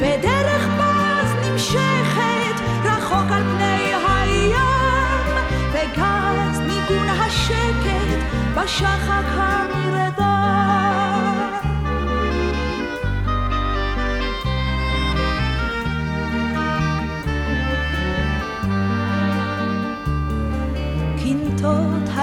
[0.00, 5.34] ודרך פז נמשכת רחוק על פני הים,
[5.72, 8.20] וגס ניגון השקט
[8.54, 9.87] בשחק הנרדם.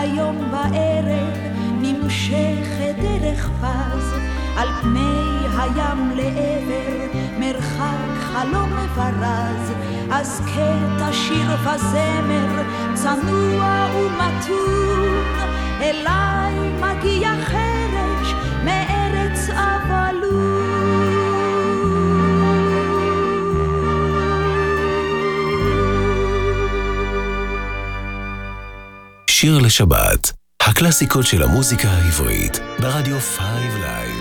[0.05, 1.33] היום בערב
[1.81, 4.13] נמשכת דרך פז
[4.57, 9.71] על פני הים לעבר מרחק חלום מברז
[10.11, 15.23] אז קטע שיר וזמר צנוע ומתון
[15.81, 18.33] אליי מגיע חרש
[18.65, 19.49] מארץ
[29.45, 30.31] שיר לשבת,
[30.61, 33.39] הקלאסיקות של המוזיקה העברית, ברדיו 5
[33.79, 34.14] Live.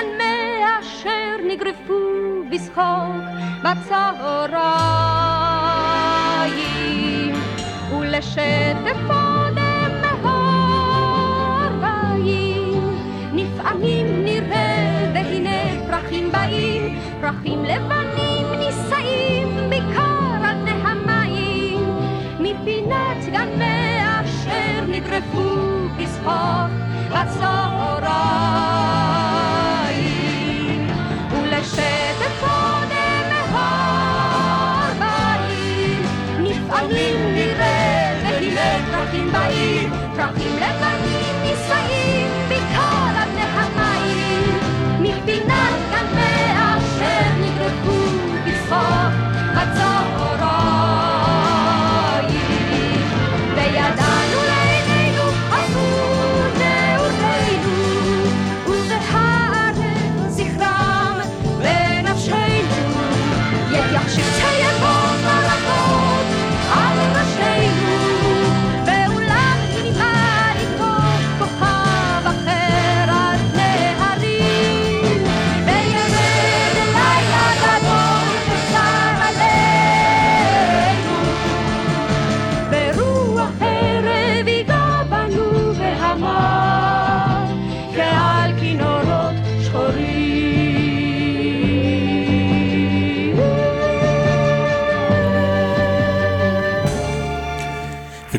[0.00, 1.94] גן מאשר נגרפו
[2.50, 3.14] בשחוק
[3.60, 4.29] בצהריים,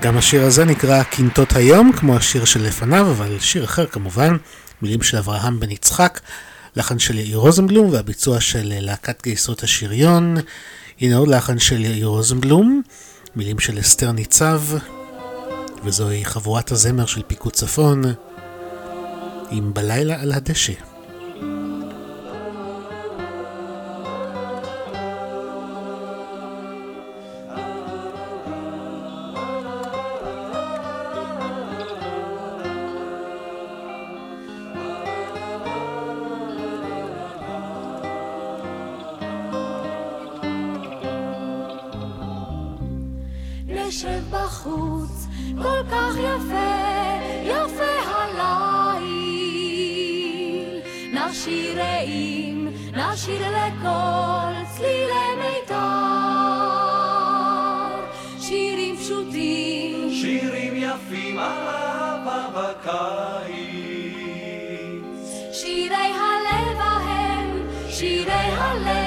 [0.02, 4.38] וגם השיר הזה נקרא קינטות היום, כמו השיר שלפניו, אבל שיר אחר כמובן,
[4.82, 6.20] מילים של אברהם בן יצחק,
[6.76, 10.36] לחן של יאיר רוזנבלום והביצוע של להקת גייסות השריון.
[11.02, 12.82] הנה עוד לחן של יאיר רוזנבלום,
[13.36, 14.62] מילים של אסתר ניצב,
[15.84, 18.02] וזוהי חבורת הזמר של פיקוד צפון,
[19.52, 20.91] עם בלילה על הדשא.
[68.72, 69.01] שירי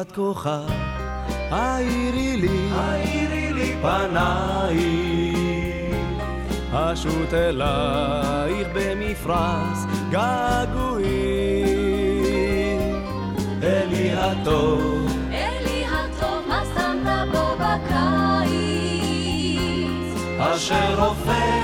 [0.00, 0.70] כיפת כוכב,
[1.50, 4.80] האירי לי, האירי לי פנייך,
[6.72, 9.78] אשוט אלייך במפרש
[10.10, 11.20] געגועים.
[13.62, 18.50] אלי הטוב, אלי הטוב, מה שמת בו בקיץ?
[20.38, 21.59] אשר הופך,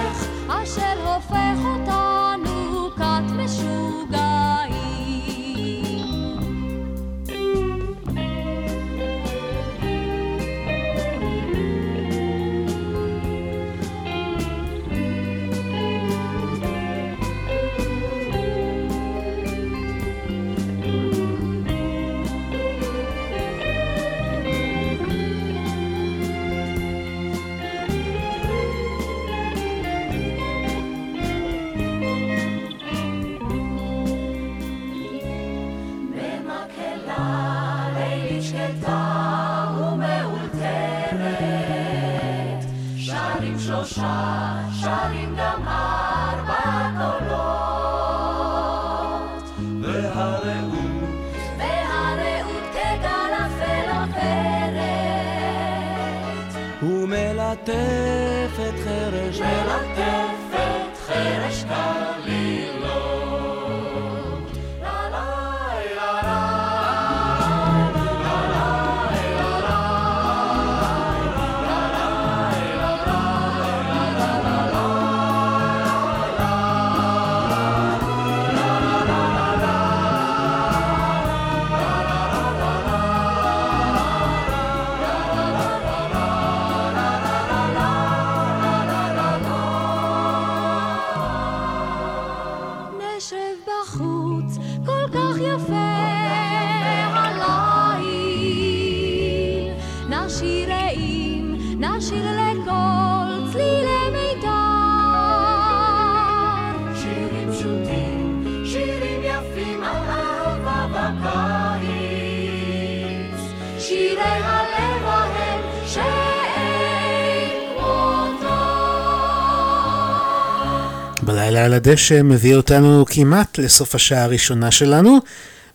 [121.66, 125.18] על הדשא מביא אותנו כמעט לסוף השעה הראשונה שלנו.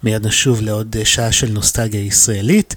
[0.03, 2.75] מיד נשוב לעוד שעה של נוסטלגיה ישראלית.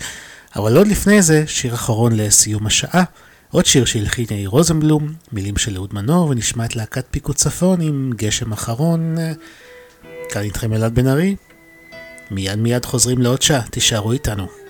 [0.56, 3.04] אבל עוד לפני זה, שיר אחרון לסיום השעה.
[3.50, 8.12] עוד שיר שהלחין יאיר רוזנבלום, מילים של אהוד מנור, ונשמע את להקת פיקוד צפון עם
[8.16, 9.16] גשם אחרון.
[10.28, 11.36] כאן איתכם אלעד בן ארי.
[12.30, 14.63] מיד מיד חוזרים לעוד שעה, תישארו איתנו.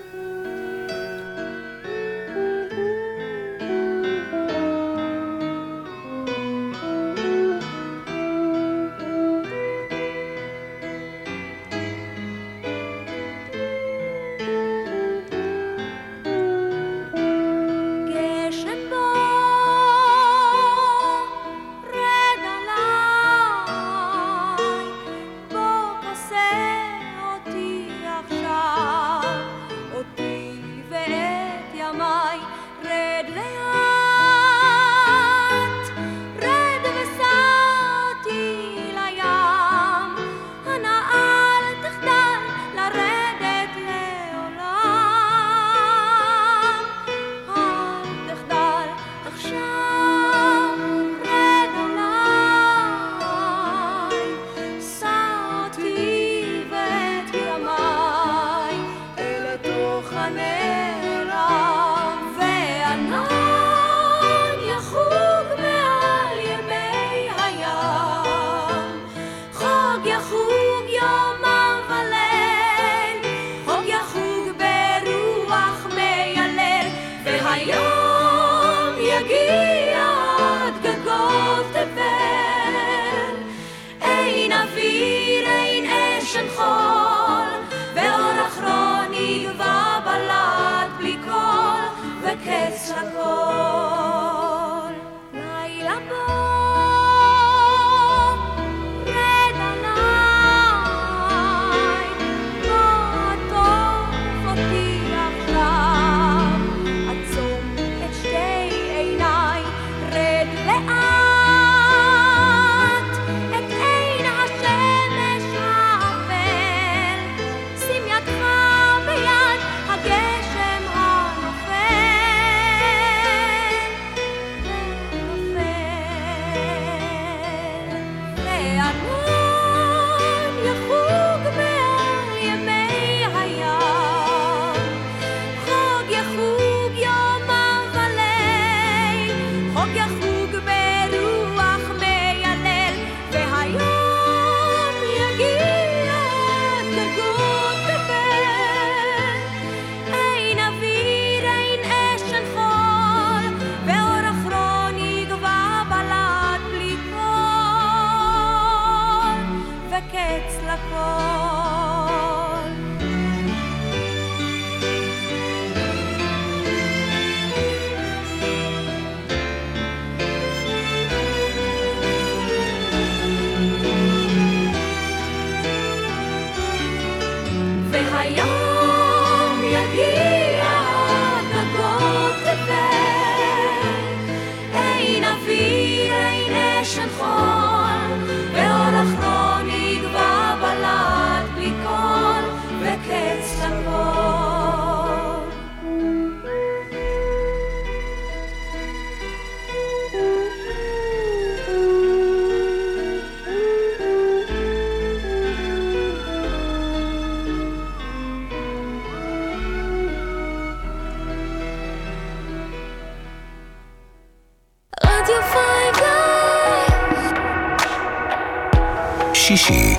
[219.66, 219.94] שישי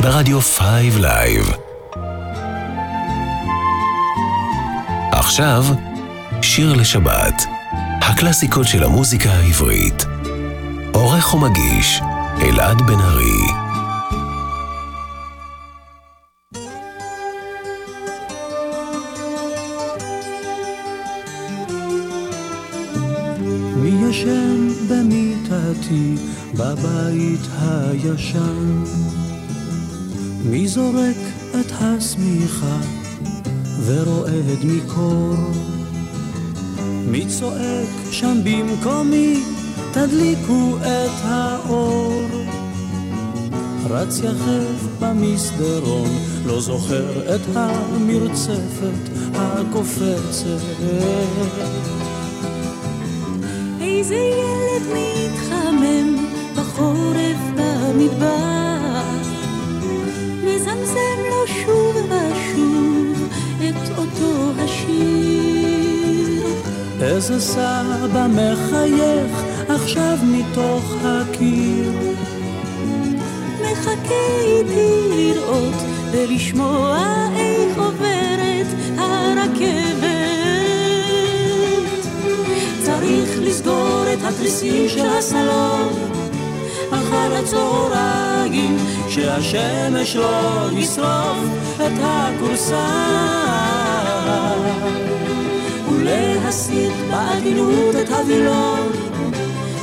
[0.00, 1.52] ברדיו Five Live.
[5.12, 5.64] עכשיו,
[6.42, 7.42] שיר לשבת.
[8.02, 10.04] הקלאסיקות של המוזיקה העברית.
[10.92, 12.00] עורך ומגיש,
[12.42, 13.64] אלעד בן ארי.
[24.10, 26.14] ישן במיטתי
[26.54, 29.03] בבית הישן?
[30.74, 31.16] זורק
[31.60, 32.76] את השמיכה
[33.84, 35.34] ורועד מקור?
[37.06, 39.42] מי צועק שם במקומי
[39.92, 42.22] תדליקו את האור?
[43.90, 46.08] רץ יחף במסדרון,
[46.46, 50.64] לא זוכר את המרצפת הקופצת.
[53.80, 56.16] איזה ילד מתחמם
[56.56, 58.73] בחורף במדבר,
[60.84, 63.28] מזמזם לו שוב ושוב
[63.58, 66.44] את אותו השיר.
[67.00, 71.92] איזה סבא מחייך עכשיו מתוך הקיר.
[73.60, 75.74] מחכה איתי לראות
[76.12, 78.66] ולשמוע איך עוברת
[78.98, 80.04] הרכבת.
[82.82, 85.92] צריך לסגור את התריסים של הסלון
[86.90, 88.76] אחר הצהריים
[89.14, 92.86] שהשמש לא ישרוף את הכורסה.
[95.90, 98.92] ולהסיט בעדינות את הווילון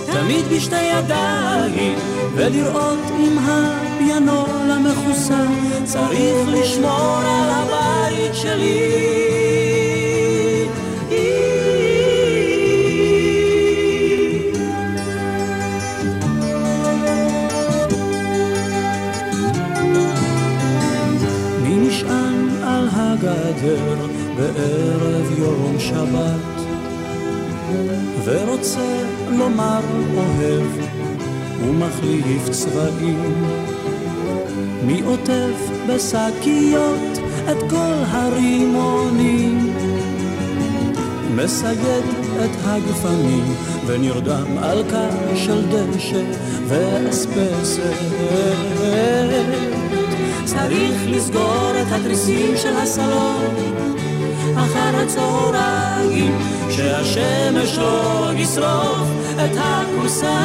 [0.06, 1.96] תמיד בשתי ידיים
[2.36, 5.46] ולראות אם הפיאנול המכוסה
[5.84, 9.12] צריך לשמור על הבית שלי
[23.24, 24.08] הגדר
[24.38, 26.62] בערב יום שבת
[28.24, 29.04] ורוצה
[29.38, 29.80] לומר
[30.16, 30.68] אוהב
[31.66, 33.46] ומחליף צבעים.
[34.86, 37.20] מי עוטף בשקיות
[37.52, 39.76] את כל הרימונים
[41.36, 42.06] מסייד
[42.46, 43.56] את הגפנים
[43.86, 46.24] ונרדם על קש של דשא
[46.68, 47.92] ואספסת
[50.46, 53.56] צריך לסגור את התריסים של הסלון.
[54.58, 56.40] אחר הצהריים
[56.70, 60.38] שהשמש לא ישרוף את הכורסה.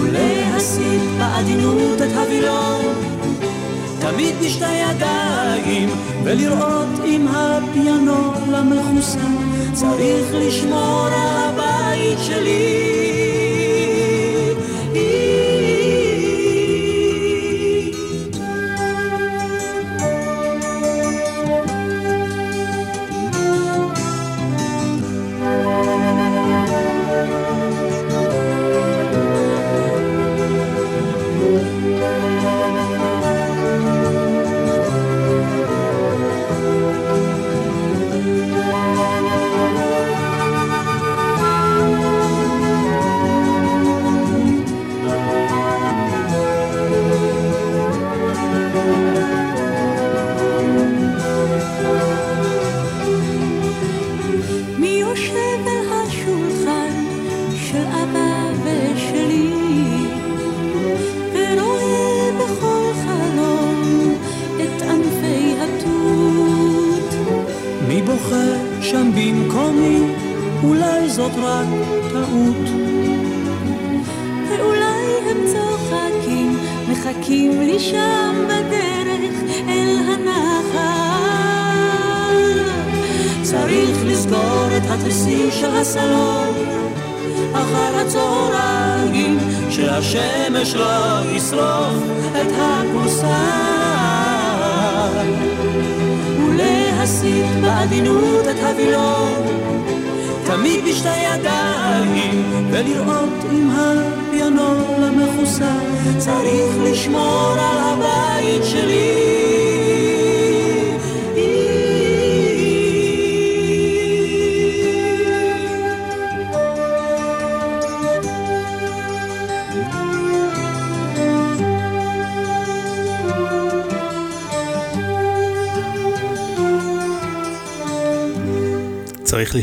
[0.00, 2.94] ולהסיט בעדינות את הווילון.
[3.98, 5.88] תמיד בשתי ידיים
[6.24, 9.18] ולראות אם הפיאנול המכוסה.
[9.72, 13.05] צריך לשמור על הבית שלי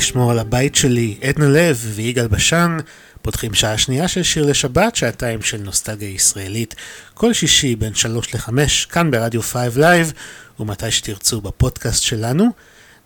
[0.04, 2.78] לשמור על הבית שלי, עדנה לב ויגאל בשן,
[3.22, 6.76] פותחים שעה שנייה של שיר לשבת, שעתיים של נוסטלגיה ישראלית,
[7.14, 8.49] כל שישי בין 3 ל-5,
[8.89, 10.14] כאן ברדיו 5 Live,
[10.60, 12.49] ומתי שתרצו בפודקאסט שלנו.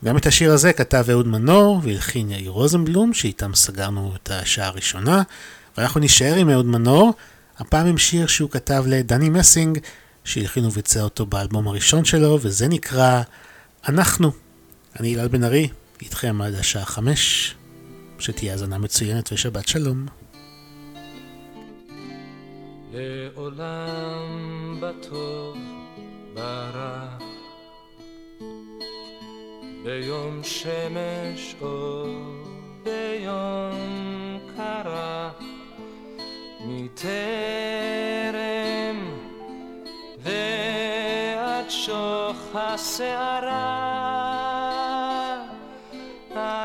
[0.06, 5.22] גם את השיר הזה כתב אהוד מנור והלחין יאיר רוזנבלום, שאיתם סגרנו את השעה הראשונה,
[5.78, 7.14] ואנחנו נשאר עם אהוד מנור,
[7.58, 9.80] הפעם עם שיר שהוא כתב לדני מסינג,
[10.24, 13.22] שהלחין וביצע אותו באלבום הראשון שלו, וזה נקרא
[13.88, 14.32] אנחנו.
[15.00, 15.70] אני אלעד בן ארי,
[16.02, 17.56] איתכם עד השעה חמש,
[18.20, 20.06] שתהיה האזנה מצוינת ושבת שלום.
[22.94, 25.58] לעולם בטוב
[26.34, 27.18] ברע
[29.84, 32.06] ביום שמש או
[32.84, 35.32] ביום קרה.
[36.70, 37.08] מטרם
[40.20, 43.88] ועד שוך הסערה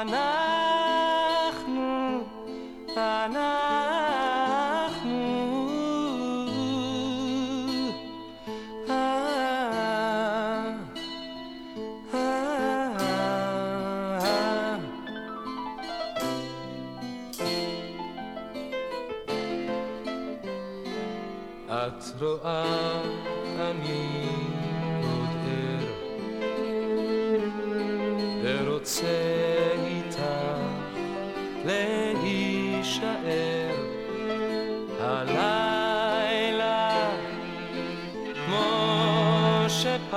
[0.02, 0.31] אנחנו,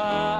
[0.06, 0.35] far.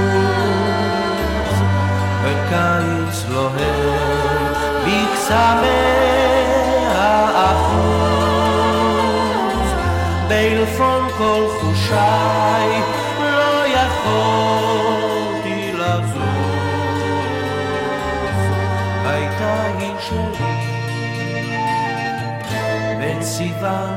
[2.24, 4.52] בקיץ לוהר
[4.82, 5.96] בקסמי
[6.96, 8.06] האחוז,
[10.28, 12.70] בעלפון כל חושיי
[13.20, 17.00] לא יכולתי לזוז,
[19.04, 20.56] הייתה היא שלי
[22.98, 23.95] בין סיוון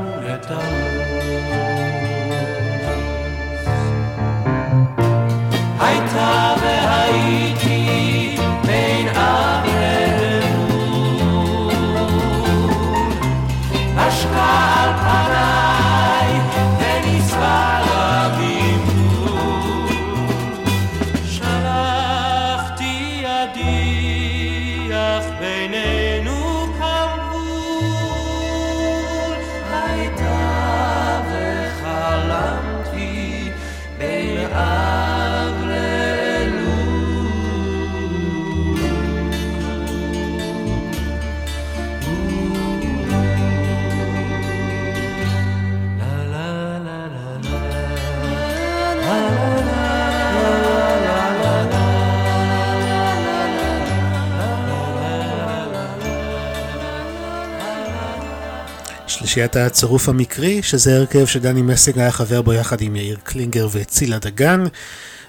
[59.30, 64.20] שלישיית הצירוף המקרי, שזה הרכב שדני מסינג היה חבר בו יחד עם יאיר קלינגר וצילה
[64.20, 64.64] דגן,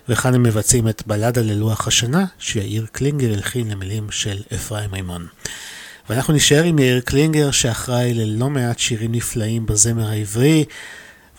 [0.09, 5.27] וכאן הם מבצעים את בלדה ללוח השנה, שיאיר קלינגר הלחין למילים של אפרים מימון.
[6.11, 10.65] ואנחנו נשאר עם יאיר קלינגר, שאחראי ללא מעט שירים נפלאים בזמר העברי,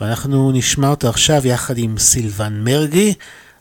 [0.01, 3.13] ואנחנו נשמע אותו עכשיו יחד עם סילבן מרגי,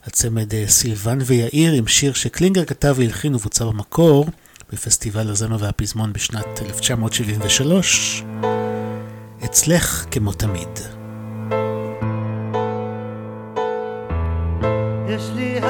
[0.04, 4.26] הצמד אה, סילבן ויאיר, עם שיר שקלינגר כתב והלחין ובוצע במקור,
[4.72, 8.24] בפסטיבל הזמר והפזמון בשנת 1973.
[9.44, 10.68] אצלך כמו תמיד.
[15.08, 15.60] יש לי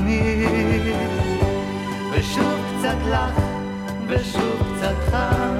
[0.00, 0.96] תמיד.
[2.12, 3.40] ושוב קצת לך
[4.08, 5.59] ושוב קצת חם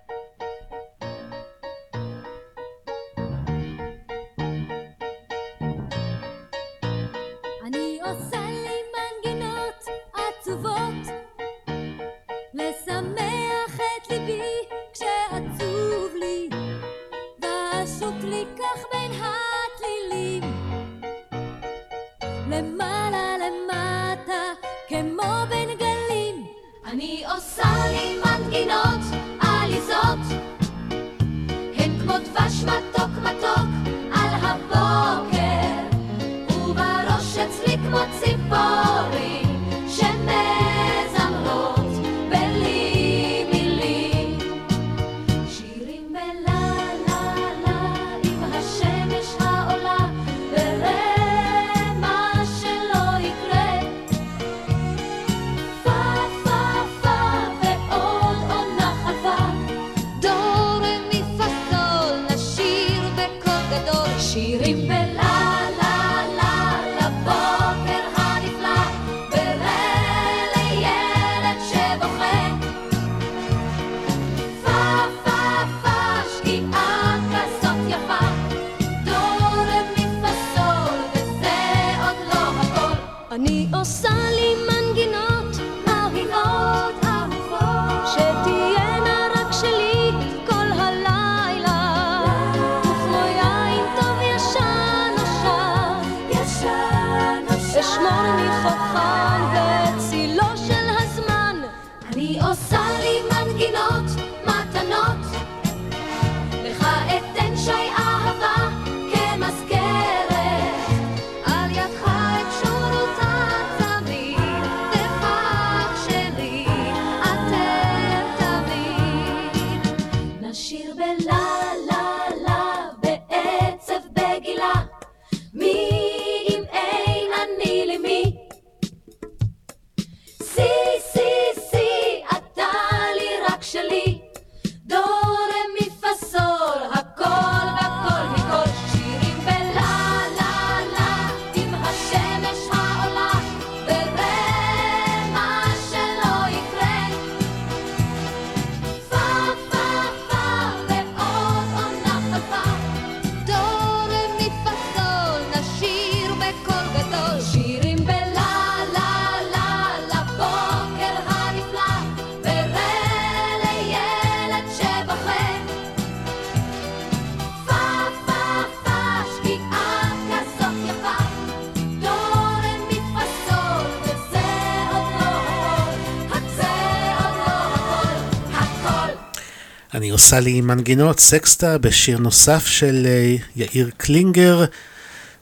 [180.21, 184.65] עשה לי מנגינות סקסטה בשיר נוסף של אה, יאיר קלינגר.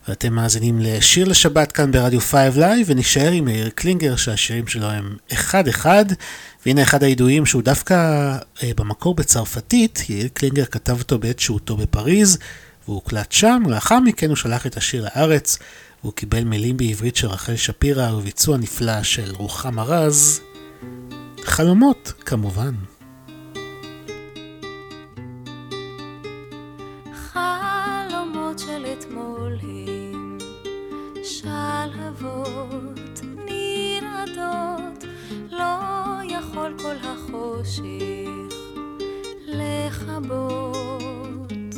[0.07, 5.17] ואתם מאזינים לשיר לשבת כאן ברדיו 5 Live, ונשאר עם יאיר קלינגר שהשירים שלו הם
[5.33, 6.05] אחד-אחד.
[6.65, 7.95] והנה אחד הידועים שהוא דווקא
[8.63, 12.37] אה, במקור בצרפתית, יאיר קלינגר כתב אותו בעת שהותו בפריז,
[12.85, 15.59] והוא הוקלט שם, לאחר מכן הוא שלח את השיר לארץ,
[16.03, 20.41] והוא קיבל מילים בעברית של רחל שפירא וביצוע נפלא של רוחמה רז.
[21.43, 22.98] חלומות, כמובן.
[40.29, 41.73] לרבות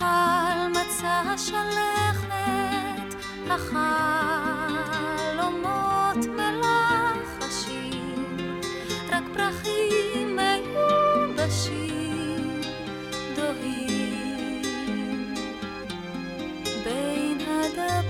[0.00, 2.28] על מצע השלכת
[4.50, 7.80] החלומות מלחשים
[9.12, 10.36] רק פרחים
[11.36, 11.80] מיובשים
[13.36, 14.62] דוהים
[16.84, 18.07] בין הדבר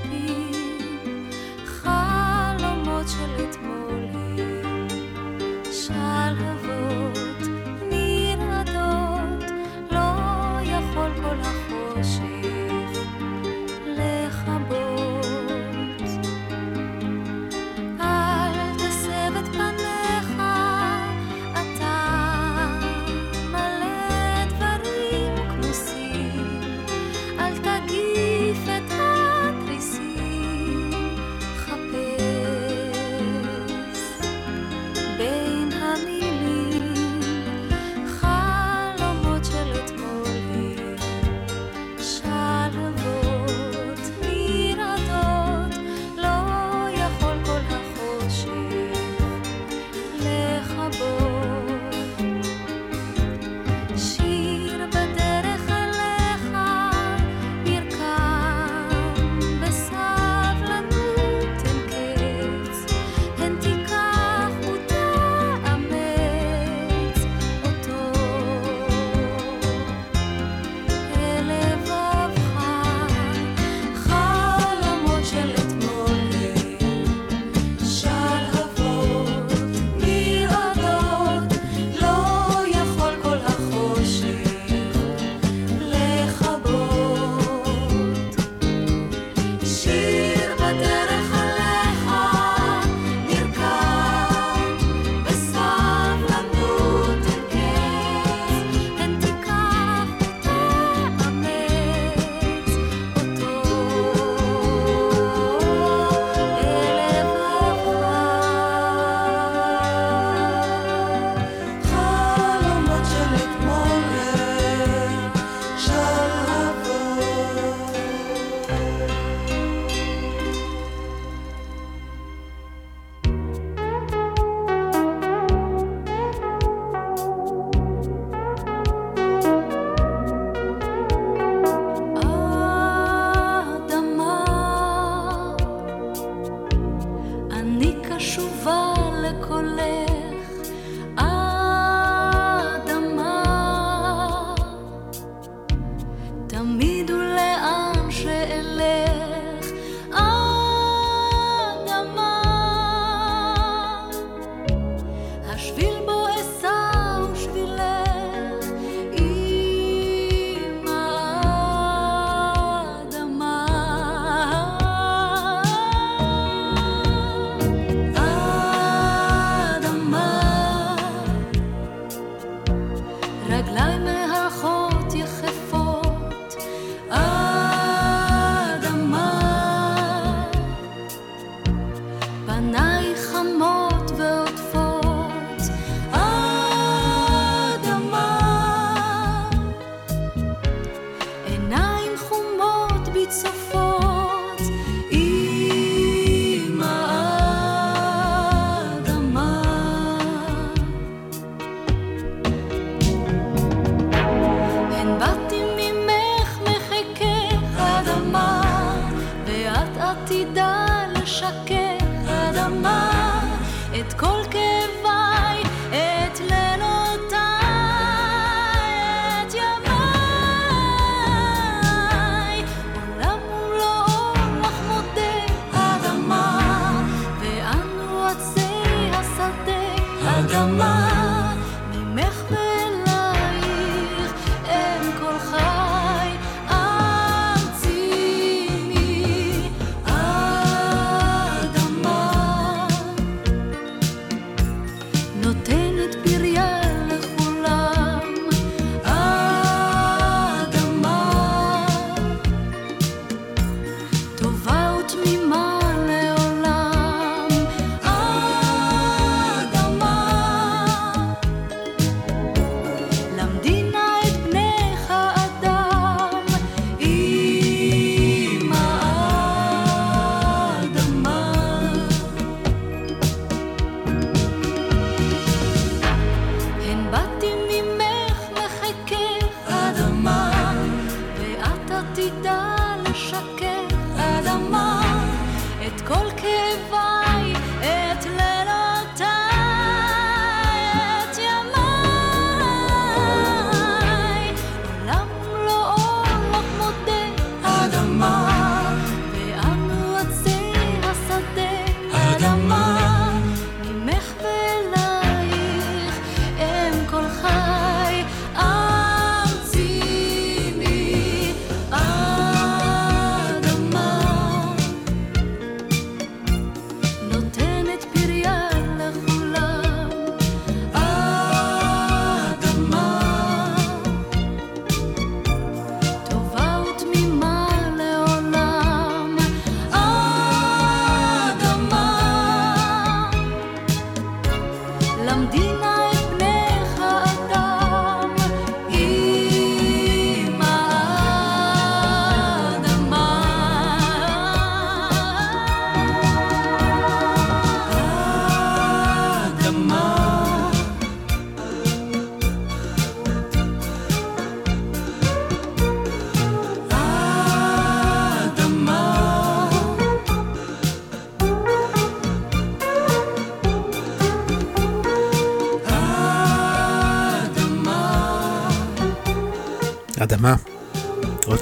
[245.48, 245.77] viéndote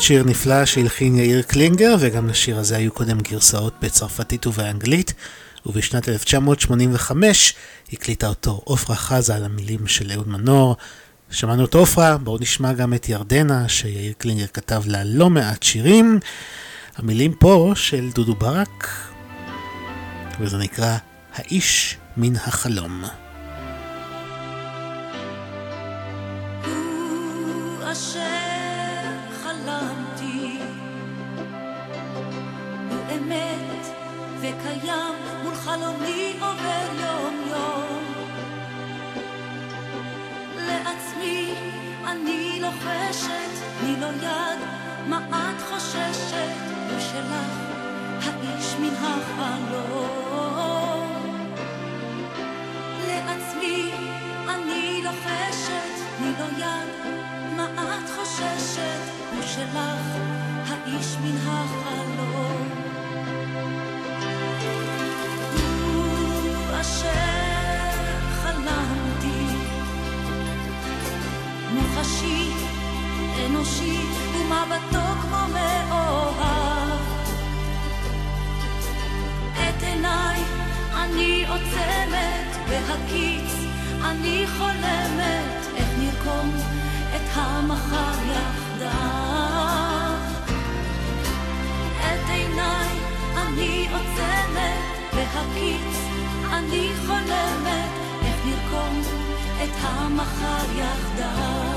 [0.06, 5.14] שיר נפלא שהלחין יאיר קלינגר, וגם לשיר הזה היו קודם גרסאות בצרפתית ובאנגלית,
[5.66, 7.54] ובשנת 1985
[7.92, 10.76] הקליטה אותו עופרה חזה על המילים של אהוד מנור.
[11.30, 16.18] שמענו את עופרה, בואו נשמע גם את ירדנה, שיאיר קלינגר כתב לה לא מעט שירים.
[16.96, 18.88] המילים פה של דודו ברק,
[20.40, 20.96] וזה נקרא
[21.34, 23.04] האיש מן החלום.
[74.66, 77.00] ומבטו כמו מאוהב.
[79.54, 80.40] את עיניי
[80.94, 83.52] אני עוצמת, בהקיץ
[84.04, 86.50] אני חולמת איך נרקום
[87.16, 88.90] את המחר יחדיו.
[91.98, 92.98] את עיניי
[93.36, 95.96] אני עוצמת, בהקיץ
[96.52, 97.90] אני חולמת
[98.22, 99.02] איך נרקום
[99.64, 101.75] את המחר יחדיו.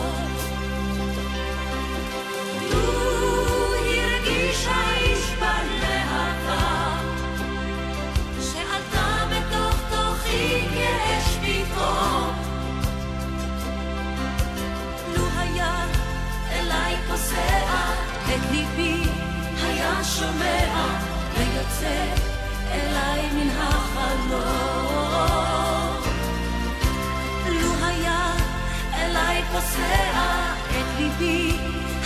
[18.36, 19.04] את ליבי
[19.64, 20.88] היה שומע
[21.38, 22.14] ויוצא
[22.72, 24.40] אליי מן החלום.
[27.46, 28.34] לו היה
[28.94, 31.58] אליי פוסע את ליבי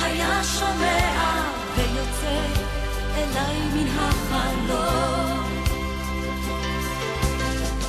[0.01, 1.41] היה שומע
[1.75, 2.45] ויוצא
[3.15, 5.43] אליי מן החלום.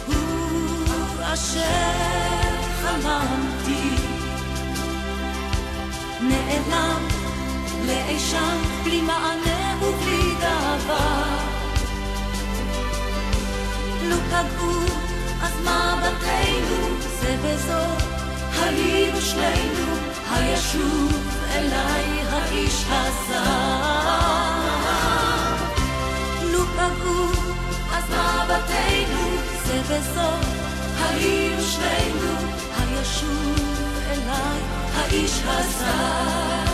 [0.07, 1.93] הוא אשר
[2.83, 3.97] חלמתי
[6.21, 7.14] נעלם
[7.87, 11.23] לאי שם בלי מענה ובלי דבר.
[14.03, 14.81] לו פגעו
[15.43, 18.15] אז מה בתינו זה בזו
[18.63, 19.97] היינו שנינו
[20.31, 21.13] הישוב
[21.55, 23.45] אליי האיש הזר.
[26.53, 27.27] לו פגעו
[27.97, 29.37] אז מה בתינו
[29.67, 30.31] זה בזו
[30.99, 32.35] היינו שנינו
[32.79, 33.59] הישוב
[34.11, 34.61] אליי
[34.95, 36.74] האיש הזר.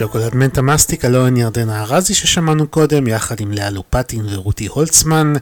[0.00, 5.32] שוקולד מנטה מסטיק, אלון ירדנה ארזי ששמענו קודם, יחד עם לאה לופטין ורותי הולצמן.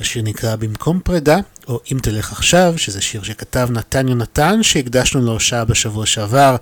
[0.00, 1.36] השיר נקרא במקום פרידה,
[1.68, 6.56] או אם תלך עכשיו, שזה שיר שכתב נתן יונתן, שהקדשנו לו שעה בשבוע שעבר,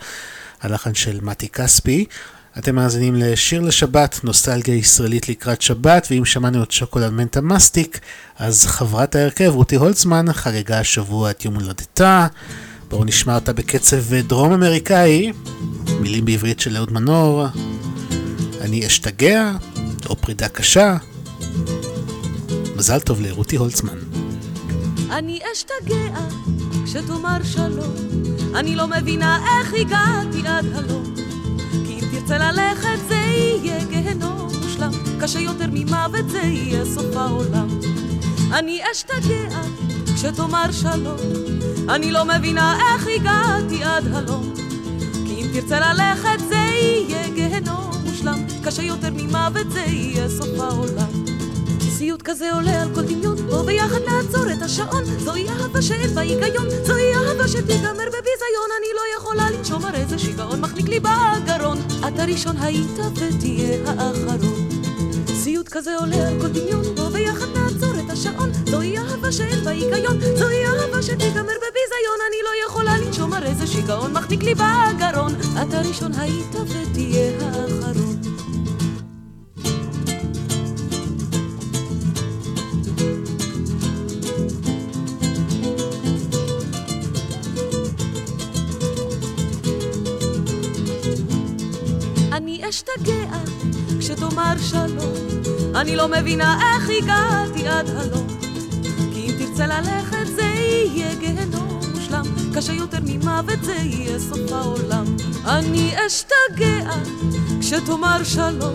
[0.61, 2.05] הלחן של מתי כספי.
[2.59, 8.01] אתם מאזינים לשיר לשבת, נוסטלגיה ישראלית לקראת שבת, ואם שמענו את שוקולד מנטה מסטיק,
[8.39, 12.27] אז חברת ההרכב רותי הולצמן חגגה השבוע את יום הולדתה.
[12.91, 15.33] בואו נשמע אותה בקצב דרום אמריקאי,
[16.01, 17.47] מילים בעברית של אהוד מנור,
[18.61, 19.53] אני אשתגע,
[20.09, 20.97] או פרידה קשה.
[22.77, 23.99] מזל טוב לרותי הולצמן.
[25.11, 26.19] אני אשתגע
[26.85, 27.95] כשתאמר שלום,
[28.55, 31.15] אני לא מבינה איך הגעתי עד הלום.
[31.87, 37.69] כי אם תרצה ללכת זה יהיה גהנום מושלם, קשה יותר ממוות זה יהיה סוף העולם.
[38.53, 39.61] אני אשתגע
[40.21, 41.17] כשתאמר שלום,
[41.89, 44.55] אני לא מבינה איך הגעתי עד הלום.
[45.27, 51.25] כי אם תרצה ללכת זה יהיה גהנום מושלם, קשה יותר ממוות זה יהיה סוף העולם.
[51.81, 56.21] סיוט כזה עולה על כל דמיון, בוא ביחד נעצור את השעון, זוהי אהבה שאין בה
[56.21, 61.79] היגיון, זוהי אהבה שתיגמר בביזיון, אני לא יכולה לנשום על איזה שיגעון, מחניק לי בגרון,
[62.09, 64.69] אתה ראשון היית ותהיה האחרון.
[65.35, 66.85] סיוט כזה עולה על כל דמיון,
[68.71, 73.67] זוהי אהבה שאין בה היגיון, זוהי אהבה שתיגמר בביזיון, אני לא יכולה לנשום על איזה
[73.67, 78.21] שיגעון, מחניק לי בגרון, אתה ראשון היית ותהיה האחרון.
[92.33, 93.39] אני אשתגע
[93.99, 95.15] כשתאמר שלום,
[95.75, 98.30] אני לא מבינה איך הגעתי עד הלום.
[99.61, 102.23] תרצה ללכת זה יהיה גיהנום מושלם,
[102.55, 105.05] קשה יותר ממוות זה יהיה סוף העולם.
[105.45, 106.91] אני אשתגע
[107.61, 108.75] כשתאמר שלום,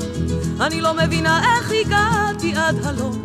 [0.62, 3.24] אני לא מבינה איך הגעתי עד הלום.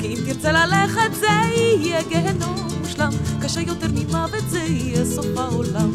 [0.00, 1.26] כי אם תרצה ללכת זה
[1.56, 3.10] יהיה גיהנום מושלם,
[3.42, 5.92] קשה יותר ממוות זה יהיה סוף העולם.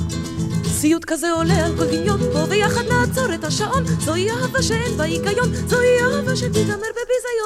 [0.65, 3.83] סיוט כזה עולה על כל דמיון, בוא ויחד נעצור את השעון.
[3.85, 6.94] זוהי אהבה שאין בה היגיון, זוהי אהבה שתיגמר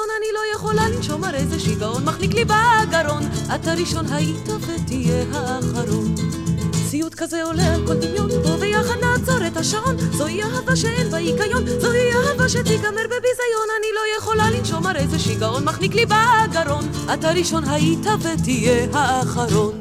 [0.00, 0.08] בביזיון.
[0.18, 3.22] אני לא יכולה לנשום הרי זה שיגעון, מחליק לי בגרון.
[3.54, 6.14] אתה ראשון היית ותהיה האחרון.
[6.88, 9.96] סיוט כזה עולה על כל דמיון, בוא ויחד נעצור את השעון.
[10.12, 13.68] זוהי אהבה שאין בה היגיון, זוהי אהבה שתיגמר בביזיון.
[13.78, 16.84] אני לא יכולה לנשום הרי זה שיגעון, מחניק לי בגרון.
[17.14, 19.79] אתה ראשון היית ותהיה האחרון.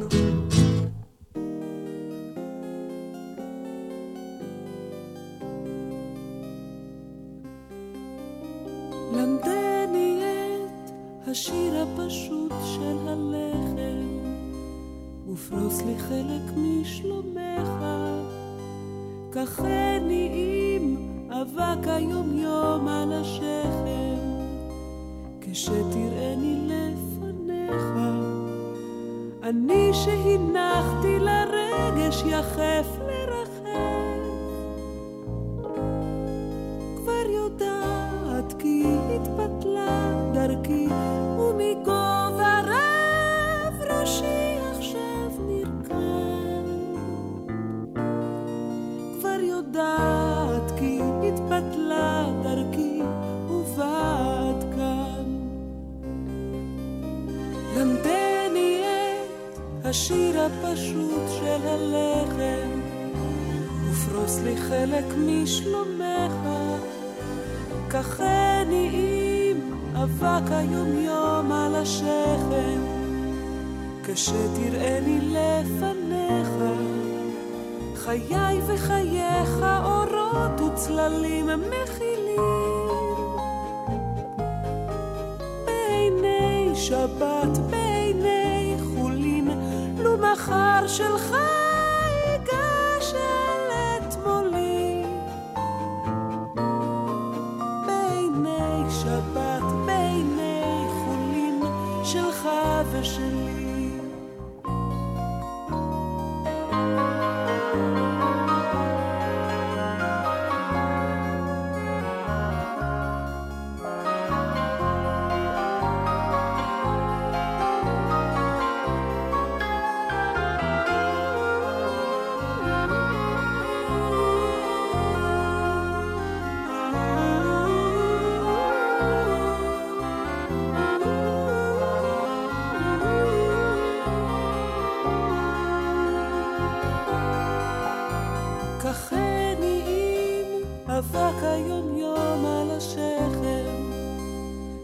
[141.09, 143.91] עם אבק היום-יום על השכם,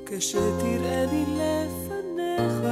[0.06, 2.70] כשתראני לפניך.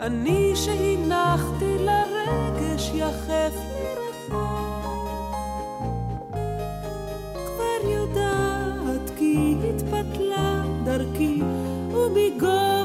[0.00, 4.70] אני שהנחתי לרגש יחף לרחם.
[7.34, 11.42] כבר יודעת כי התפתלה דרכי,
[11.92, 12.79] ומגובה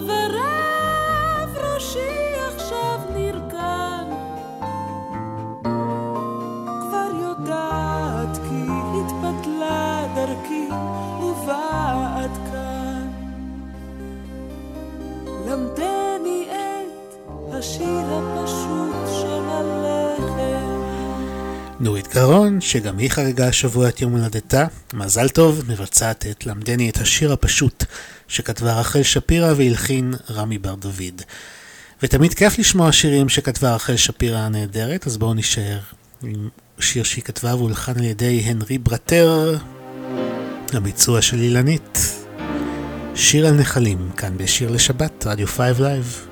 [22.15, 27.33] גרון, שגם היא חגגה השבוע את יום הולדתה, מזל טוב, מבצעת את למדני את השיר
[27.33, 27.83] הפשוט
[28.27, 31.21] שכתבה רחל שפירא והלחין רמי בר דוד.
[32.03, 35.79] ותמיד כיף לשמוע שירים שכתבה רחל שפירא הנהדרת, אז בואו נשאר
[36.23, 39.57] עם שיר שהיא כתבה והולחן על ידי הנרי ברטר,
[40.73, 41.99] הביצוע של אילנית.
[43.15, 46.27] שיר על נחלים, כאן בשיר לשבת, רדיו 5 Live.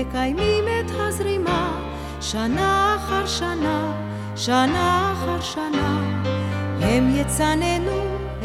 [0.00, 1.78] מקיימים את הזרימה
[2.20, 3.92] שנה אחר שנה,
[4.36, 6.00] שנה אחר שנה.
[6.80, 8.00] הם יצננו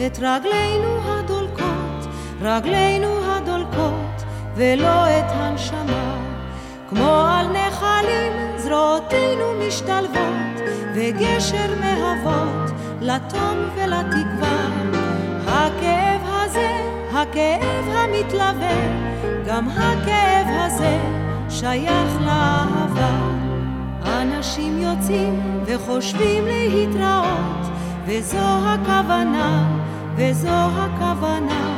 [0.06, 4.24] את רגלינו הדולקות, רגלינו הדולקות,
[4.56, 6.18] ולא את הנשמה.
[6.90, 10.62] כמו על נחלים זרועותינו משתלבות,
[10.96, 12.72] וגשר מהוות
[13.02, 14.68] לתום ולתקווה.
[15.48, 16.70] הכאב הזה,
[17.14, 18.76] הכאב המתלווה,
[19.46, 21.25] גם הכאב הזה
[21.60, 23.16] שייך לאהבה.
[24.06, 27.68] אנשים יוצאים וחושבים להתראות,
[28.06, 29.78] וזו הכוונה,
[30.16, 31.78] וזו הכוונה.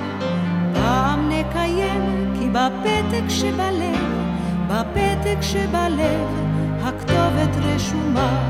[0.74, 4.00] פעם נקיים, כי בפתק שבלב,
[4.68, 6.28] בפתק שבלב,
[6.84, 8.44] הכתובת רשומה.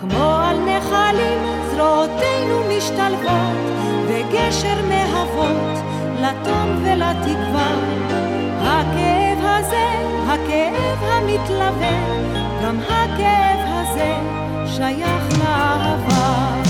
[0.00, 3.74] כמו על נחלים זרועותינו משתלבות
[4.08, 5.78] וגשר מהוות
[6.20, 7.68] לתום ולתקווה.
[8.62, 9.23] הכאב
[9.58, 9.86] הזה,
[10.28, 11.96] הכאב המתלווה,
[12.62, 14.16] גם הכאב הזה
[14.66, 16.62] שייך לאהבה.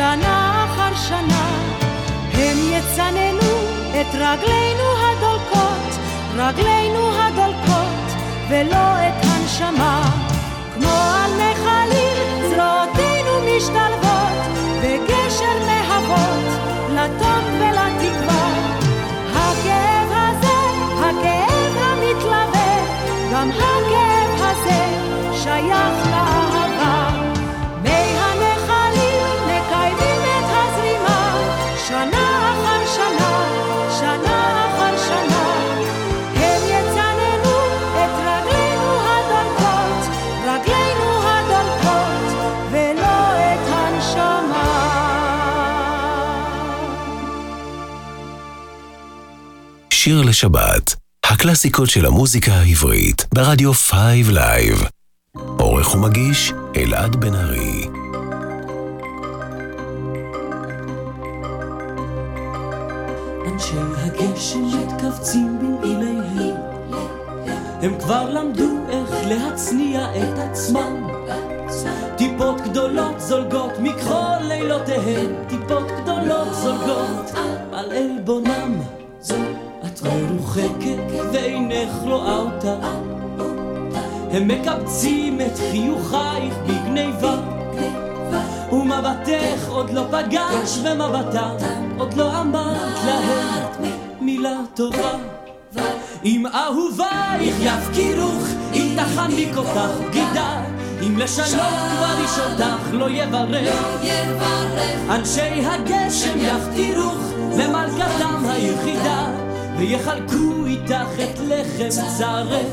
[0.00, 1.44] שנה אחר שנה,
[2.32, 3.52] הם יצננו
[4.00, 5.98] את רגלינו הדולקות,
[6.36, 8.06] רגלינו הדולקות,
[8.48, 10.02] ולא את הנשמה.
[10.74, 12.16] כמו על נחלים
[12.50, 14.38] זרועותינו משתלבות,
[14.82, 16.48] בגשר להבות,
[16.94, 18.48] לטוב ולתקווה.
[19.34, 20.58] הכאב הזה,
[20.98, 22.72] הכאב המתלווה,
[23.32, 24.80] גם הכאב הזה
[25.34, 26.09] שייך
[50.02, 50.94] שיר לשבת,
[51.24, 54.84] הקלאסיקות של המוזיקה העברית, ברדיו 5 Live.
[55.58, 57.86] עורך ומגיש, אלעד בן ארי.
[63.52, 66.56] אנשי הגשם מתכווצים במעיליהם,
[67.82, 71.06] הם כבר למדו איך להצניע את עצמם.
[72.18, 77.30] טיפות גדולות זולגות מכחול לילותיהם, טיפות גדולות זולגות
[77.72, 78.99] על עלבונם.
[80.00, 82.74] את מרוחקת ואינך רואה אותה.
[84.30, 87.36] הם מקבצים את חיוכייך בגניבה.
[88.72, 91.52] ומבטך עוד לא פגש במבטה
[91.98, 95.12] עוד לא אמרת להם מילה טובה.
[96.24, 98.44] אם אהובייך יפקירוך
[98.74, 100.62] אם תחניק אותך בגידה.
[101.06, 103.74] אם לשלום כבר איש אותך לא יברך.
[105.10, 107.18] אנשי הגשם יפקירוך
[107.58, 109.49] למלכתם היחידה
[109.80, 111.88] ויחלקו איתך את לחם
[112.18, 112.66] צרך.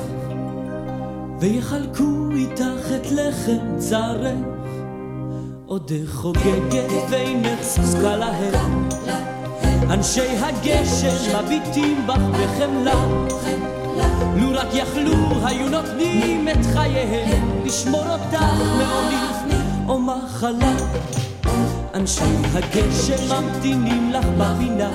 [1.40, 4.38] ויחלקו איתך את לחם צרך.
[5.66, 8.90] עודך חוגגת ואינך זקוקה להם.
[9.90, 13.06] אנשי הגשם מביטים בך בחמלה.
[14.36, 15.16] לו רק יכלו
[15.46, 17.66] היו נותנים את חייהם.
[17.66, 18.44] לשמור אותך
[18.78, 20.76] מעוני או מחלה.
[21.94, 24.92] אנשי הגשם ממתינים לך בפינה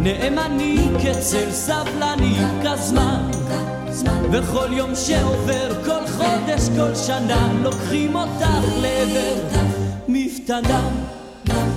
[0.00, 3.30] נאמני כצל סבלני כזמן.
[4.32, 9.64] וכל יום שעובר, כל חודש, כל שנה לוקחים אותך לעבר.
[10.08, 10.88] מפתנה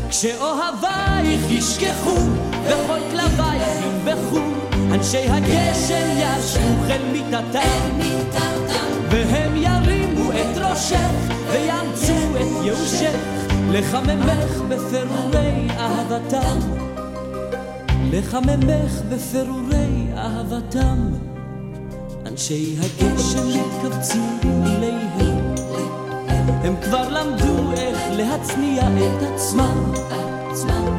[0.10, 2.18] כשאוהבייך ישכחו
[2.64, 4.40] וכל כלבייך ינבחו
[4.92, 8.00] אנשי הגשם ישבו אל מיטתם.
[9.10, 11.12] והם ירימו את ראשך
[11.52, 13.16] ויאמצו את ייאושך
[13.72, 16.60] לחממך בפירורי אהבתם
[18.12, 20.98] לחממך בפירורי אהבתם.
[22.26, 25.56] אנשי הגשם מתכווצים במיליהם,
[26.64, 29.94] הם כבר למדו איך להצניע את עצמם.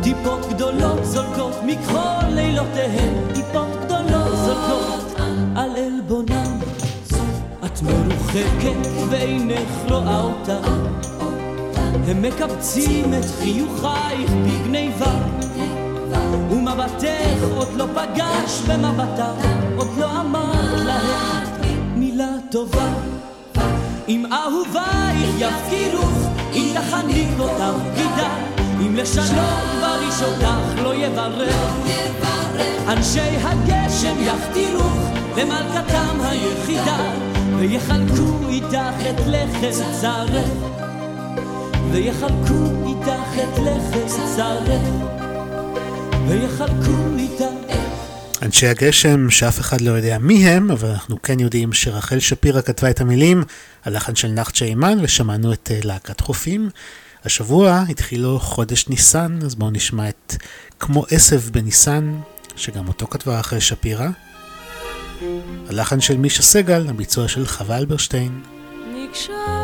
[0.02, 5.20] טיפות גדולות זולגות מכחול לילותיהם, טיפות גדולות זולגות
[5.56, 6.58] על עלבונם.
[7.64, 10.58] את מרוחקת ואינך רואה אותה,
[12.08, 15.47] הם מקבצים את חיוכייך בגניבה.
[16.68, 19.32] ומבטך עוד לא פגש במבטה,
[19.76, 21.44] עוד לא אמרת להם
[21.94, 22.88] מילה טובה.
[24.08, 28.28] אם אהובייך יפקירוך, אם תחניק אותם בגידה,
[28.80, 31.74] אם לשלום כבר איש אותך לא יברך.
[32.88, 36.98] אנשי הגשם יכתירוך למלכתם היחידה,
[37.58, 40.50] ויחלקו איתך את לחם צרף.
[41.90, 45.17] ויחלקו איתך את לחם צרף.
[48.42, 52.90] אנשי הגשם, שאף אחד לא יודע מי הם, אבל אנחנו כן יודעים שרחל שפירא כתבה
[52.90, 53.44] את המילים,
[53.84, 56.70] הלחן של נחצ'ה אימן, ושמענו את אה, להקת חופים.
[57.24, 60.36] השבוע התחילו חודש ניסן, אז בואו נשמע את
[60.80, 62.14] כמו עשב בניסן,
[62.56, 64.08] שגם אותו כתבה רחל שפירא.
[65.68, 68.40] הלחן של מישה סגל, הביצוע של חווה אלברשטיין.
[68.94, 69.57] נקשר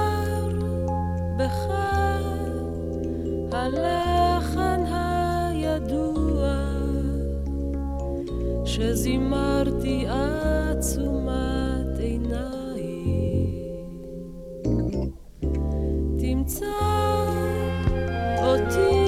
[8.75, 13.51] כשזימרתי עצומת עיניים,
[16.19, 16.67] תמצא
[18.43, 19.05] אותי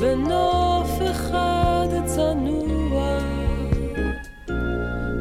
[0.00, 3.18] בנוף אחד צנוע,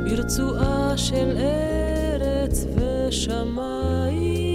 [0.05, 4.52] ברצועה של ארץ ושמיים.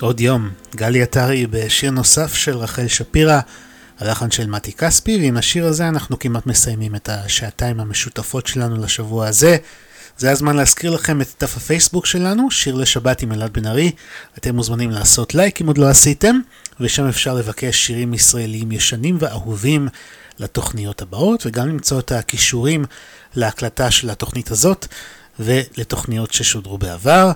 [0.00, 3.40] עוד יום, גלי עטרי בשיר נוסף של רחל שפירא,
[3.98, 9.26] הלחן של מתי כספי, ועם השיר הזה אנחנו כמעט מסיימים את השעתיים המשותפות שלנו לשבוע
[9.26, 9.56] הזה.
[10.18, 13.92] זה הזמן להזכיר לכם את דף הפייסבוק שלנו, שיר לשבת עם אלעד בן ארי.
[14.38, 16.40] אתם מוזמנים לעשות לייק אם עוד לא עשיתם,
[16.80, 19.88] ושם אפשר לבקש שירים ישראליים ישנים ואהובים
[20.38, 22.84] לתוכניות הבאות, וגם למצוא את הכישורים
[23.34, 24.86] להקלטה של התוכנית הזאת
[25.38, 27.32] ולתוכניות ששודרו בעבר.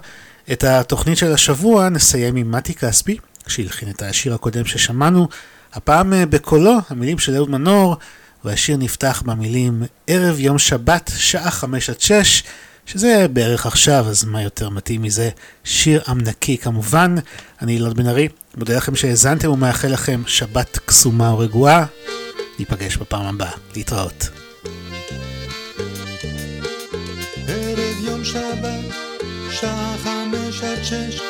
[0.53, 3.17] את התוכנית של השבוע נסיים עם מתי כספי,
[3.47, 5.29] שהלחין את השיר הקודם ששמענו,
[5.73, 7.97] הפעם אה, בקולו, המילים של אהוד מנור,
[8.45, 12.43] והשיר נפתח במילים ערב יום שבת, שעה חמש עד שש,
[12.87, 15.31] שזה בערך עכשיו, אז מה יותר מתאים מזה?
[15.65, 17.15] שיר עם נקי כמובן.
[17.63, 21.85] אני אילן בן ארי, מודה לכם שהאזנתם ומאחל לכם שבת קסומה ורגועה.
[22.59, 23.53] ניפגש בפעם הבאה.
[23.77, 24.29] להתראות.
[30.83, 31.21] עד שש,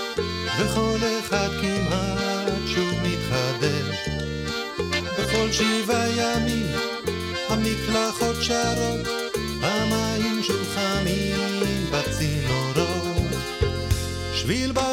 [0.58, 4.08] וכל אחד כמעט שוב מתחדש.
[5.18, 6.66] בכל שבעה ימים
[7.48, 9.08] המקלחות שרות,
[9.62, 11.60] המים שוב חמים
[11.92, 13.32] בצינורות.
[14.34, 14.91] שביל באמצע,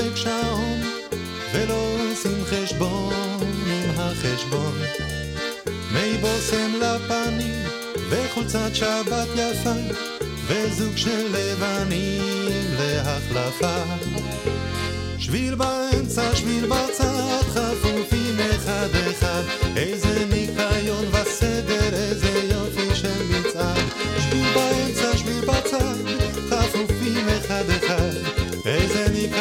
[0.00, 0.80] דופק שעון,
[1.52, 4.78] ולא עושים חשבון עם החשבון.
[5.92, 7.64] מי בושם לפנים,
[8.10, 9.94] וחולצת שבת יפה,
[10.46, 12.48] וזוג של לבנים
[12.78, 13.82] להחלפה.
[15.18, 19.42] שביל באמצע, שביל בצד, חפופים אחד אחד,
[19.76, 22.59] איזה ניקיון וסדר, איזה יופי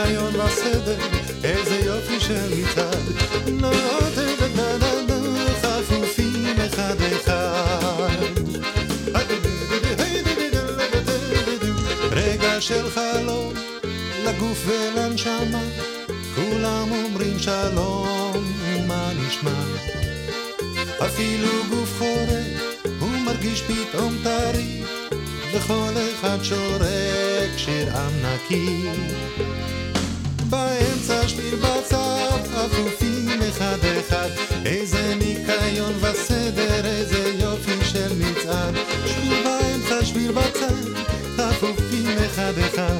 [0.09, 0.97] איזה ניקיון וסדר,
[1.43, 2.97] איזה יופי של מצעד.
[4.55, 5.21] דה, דה,
[5.61, 8.15] חפופים אחד אחד.
[12.11, 13.53] רגע של חלום
[14.25, 15.61] לגוף ולנשמה,
[16.35, 19.63] כולם אומרים שלום, ומה נשמע?
[21.05, 24.81] אפילו גוף חורק, הוא מרגיש פתאום טרי,
[25.53, 28.89] וכל אחד שורק שיר עם נקי.
[30.49, 34.29] באמצע שביל בצד, אפופים אחד אחד,
[34.65, 38.75] איזה ניקיון וסדר, איזה יופי של מצעד.
[39.05, 40.73] שביל באמצע, שביל בצד,
[41.49, 42.97] אפופים אחד אחד,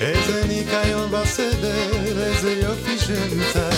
[0.00, 3.71] איזה ניקיון וסדר, איזה יופי של מצעד.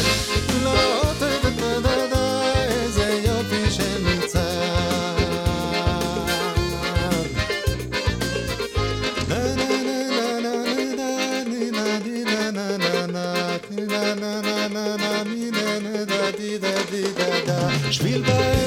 [18.04, 18.63] שביל באמצע,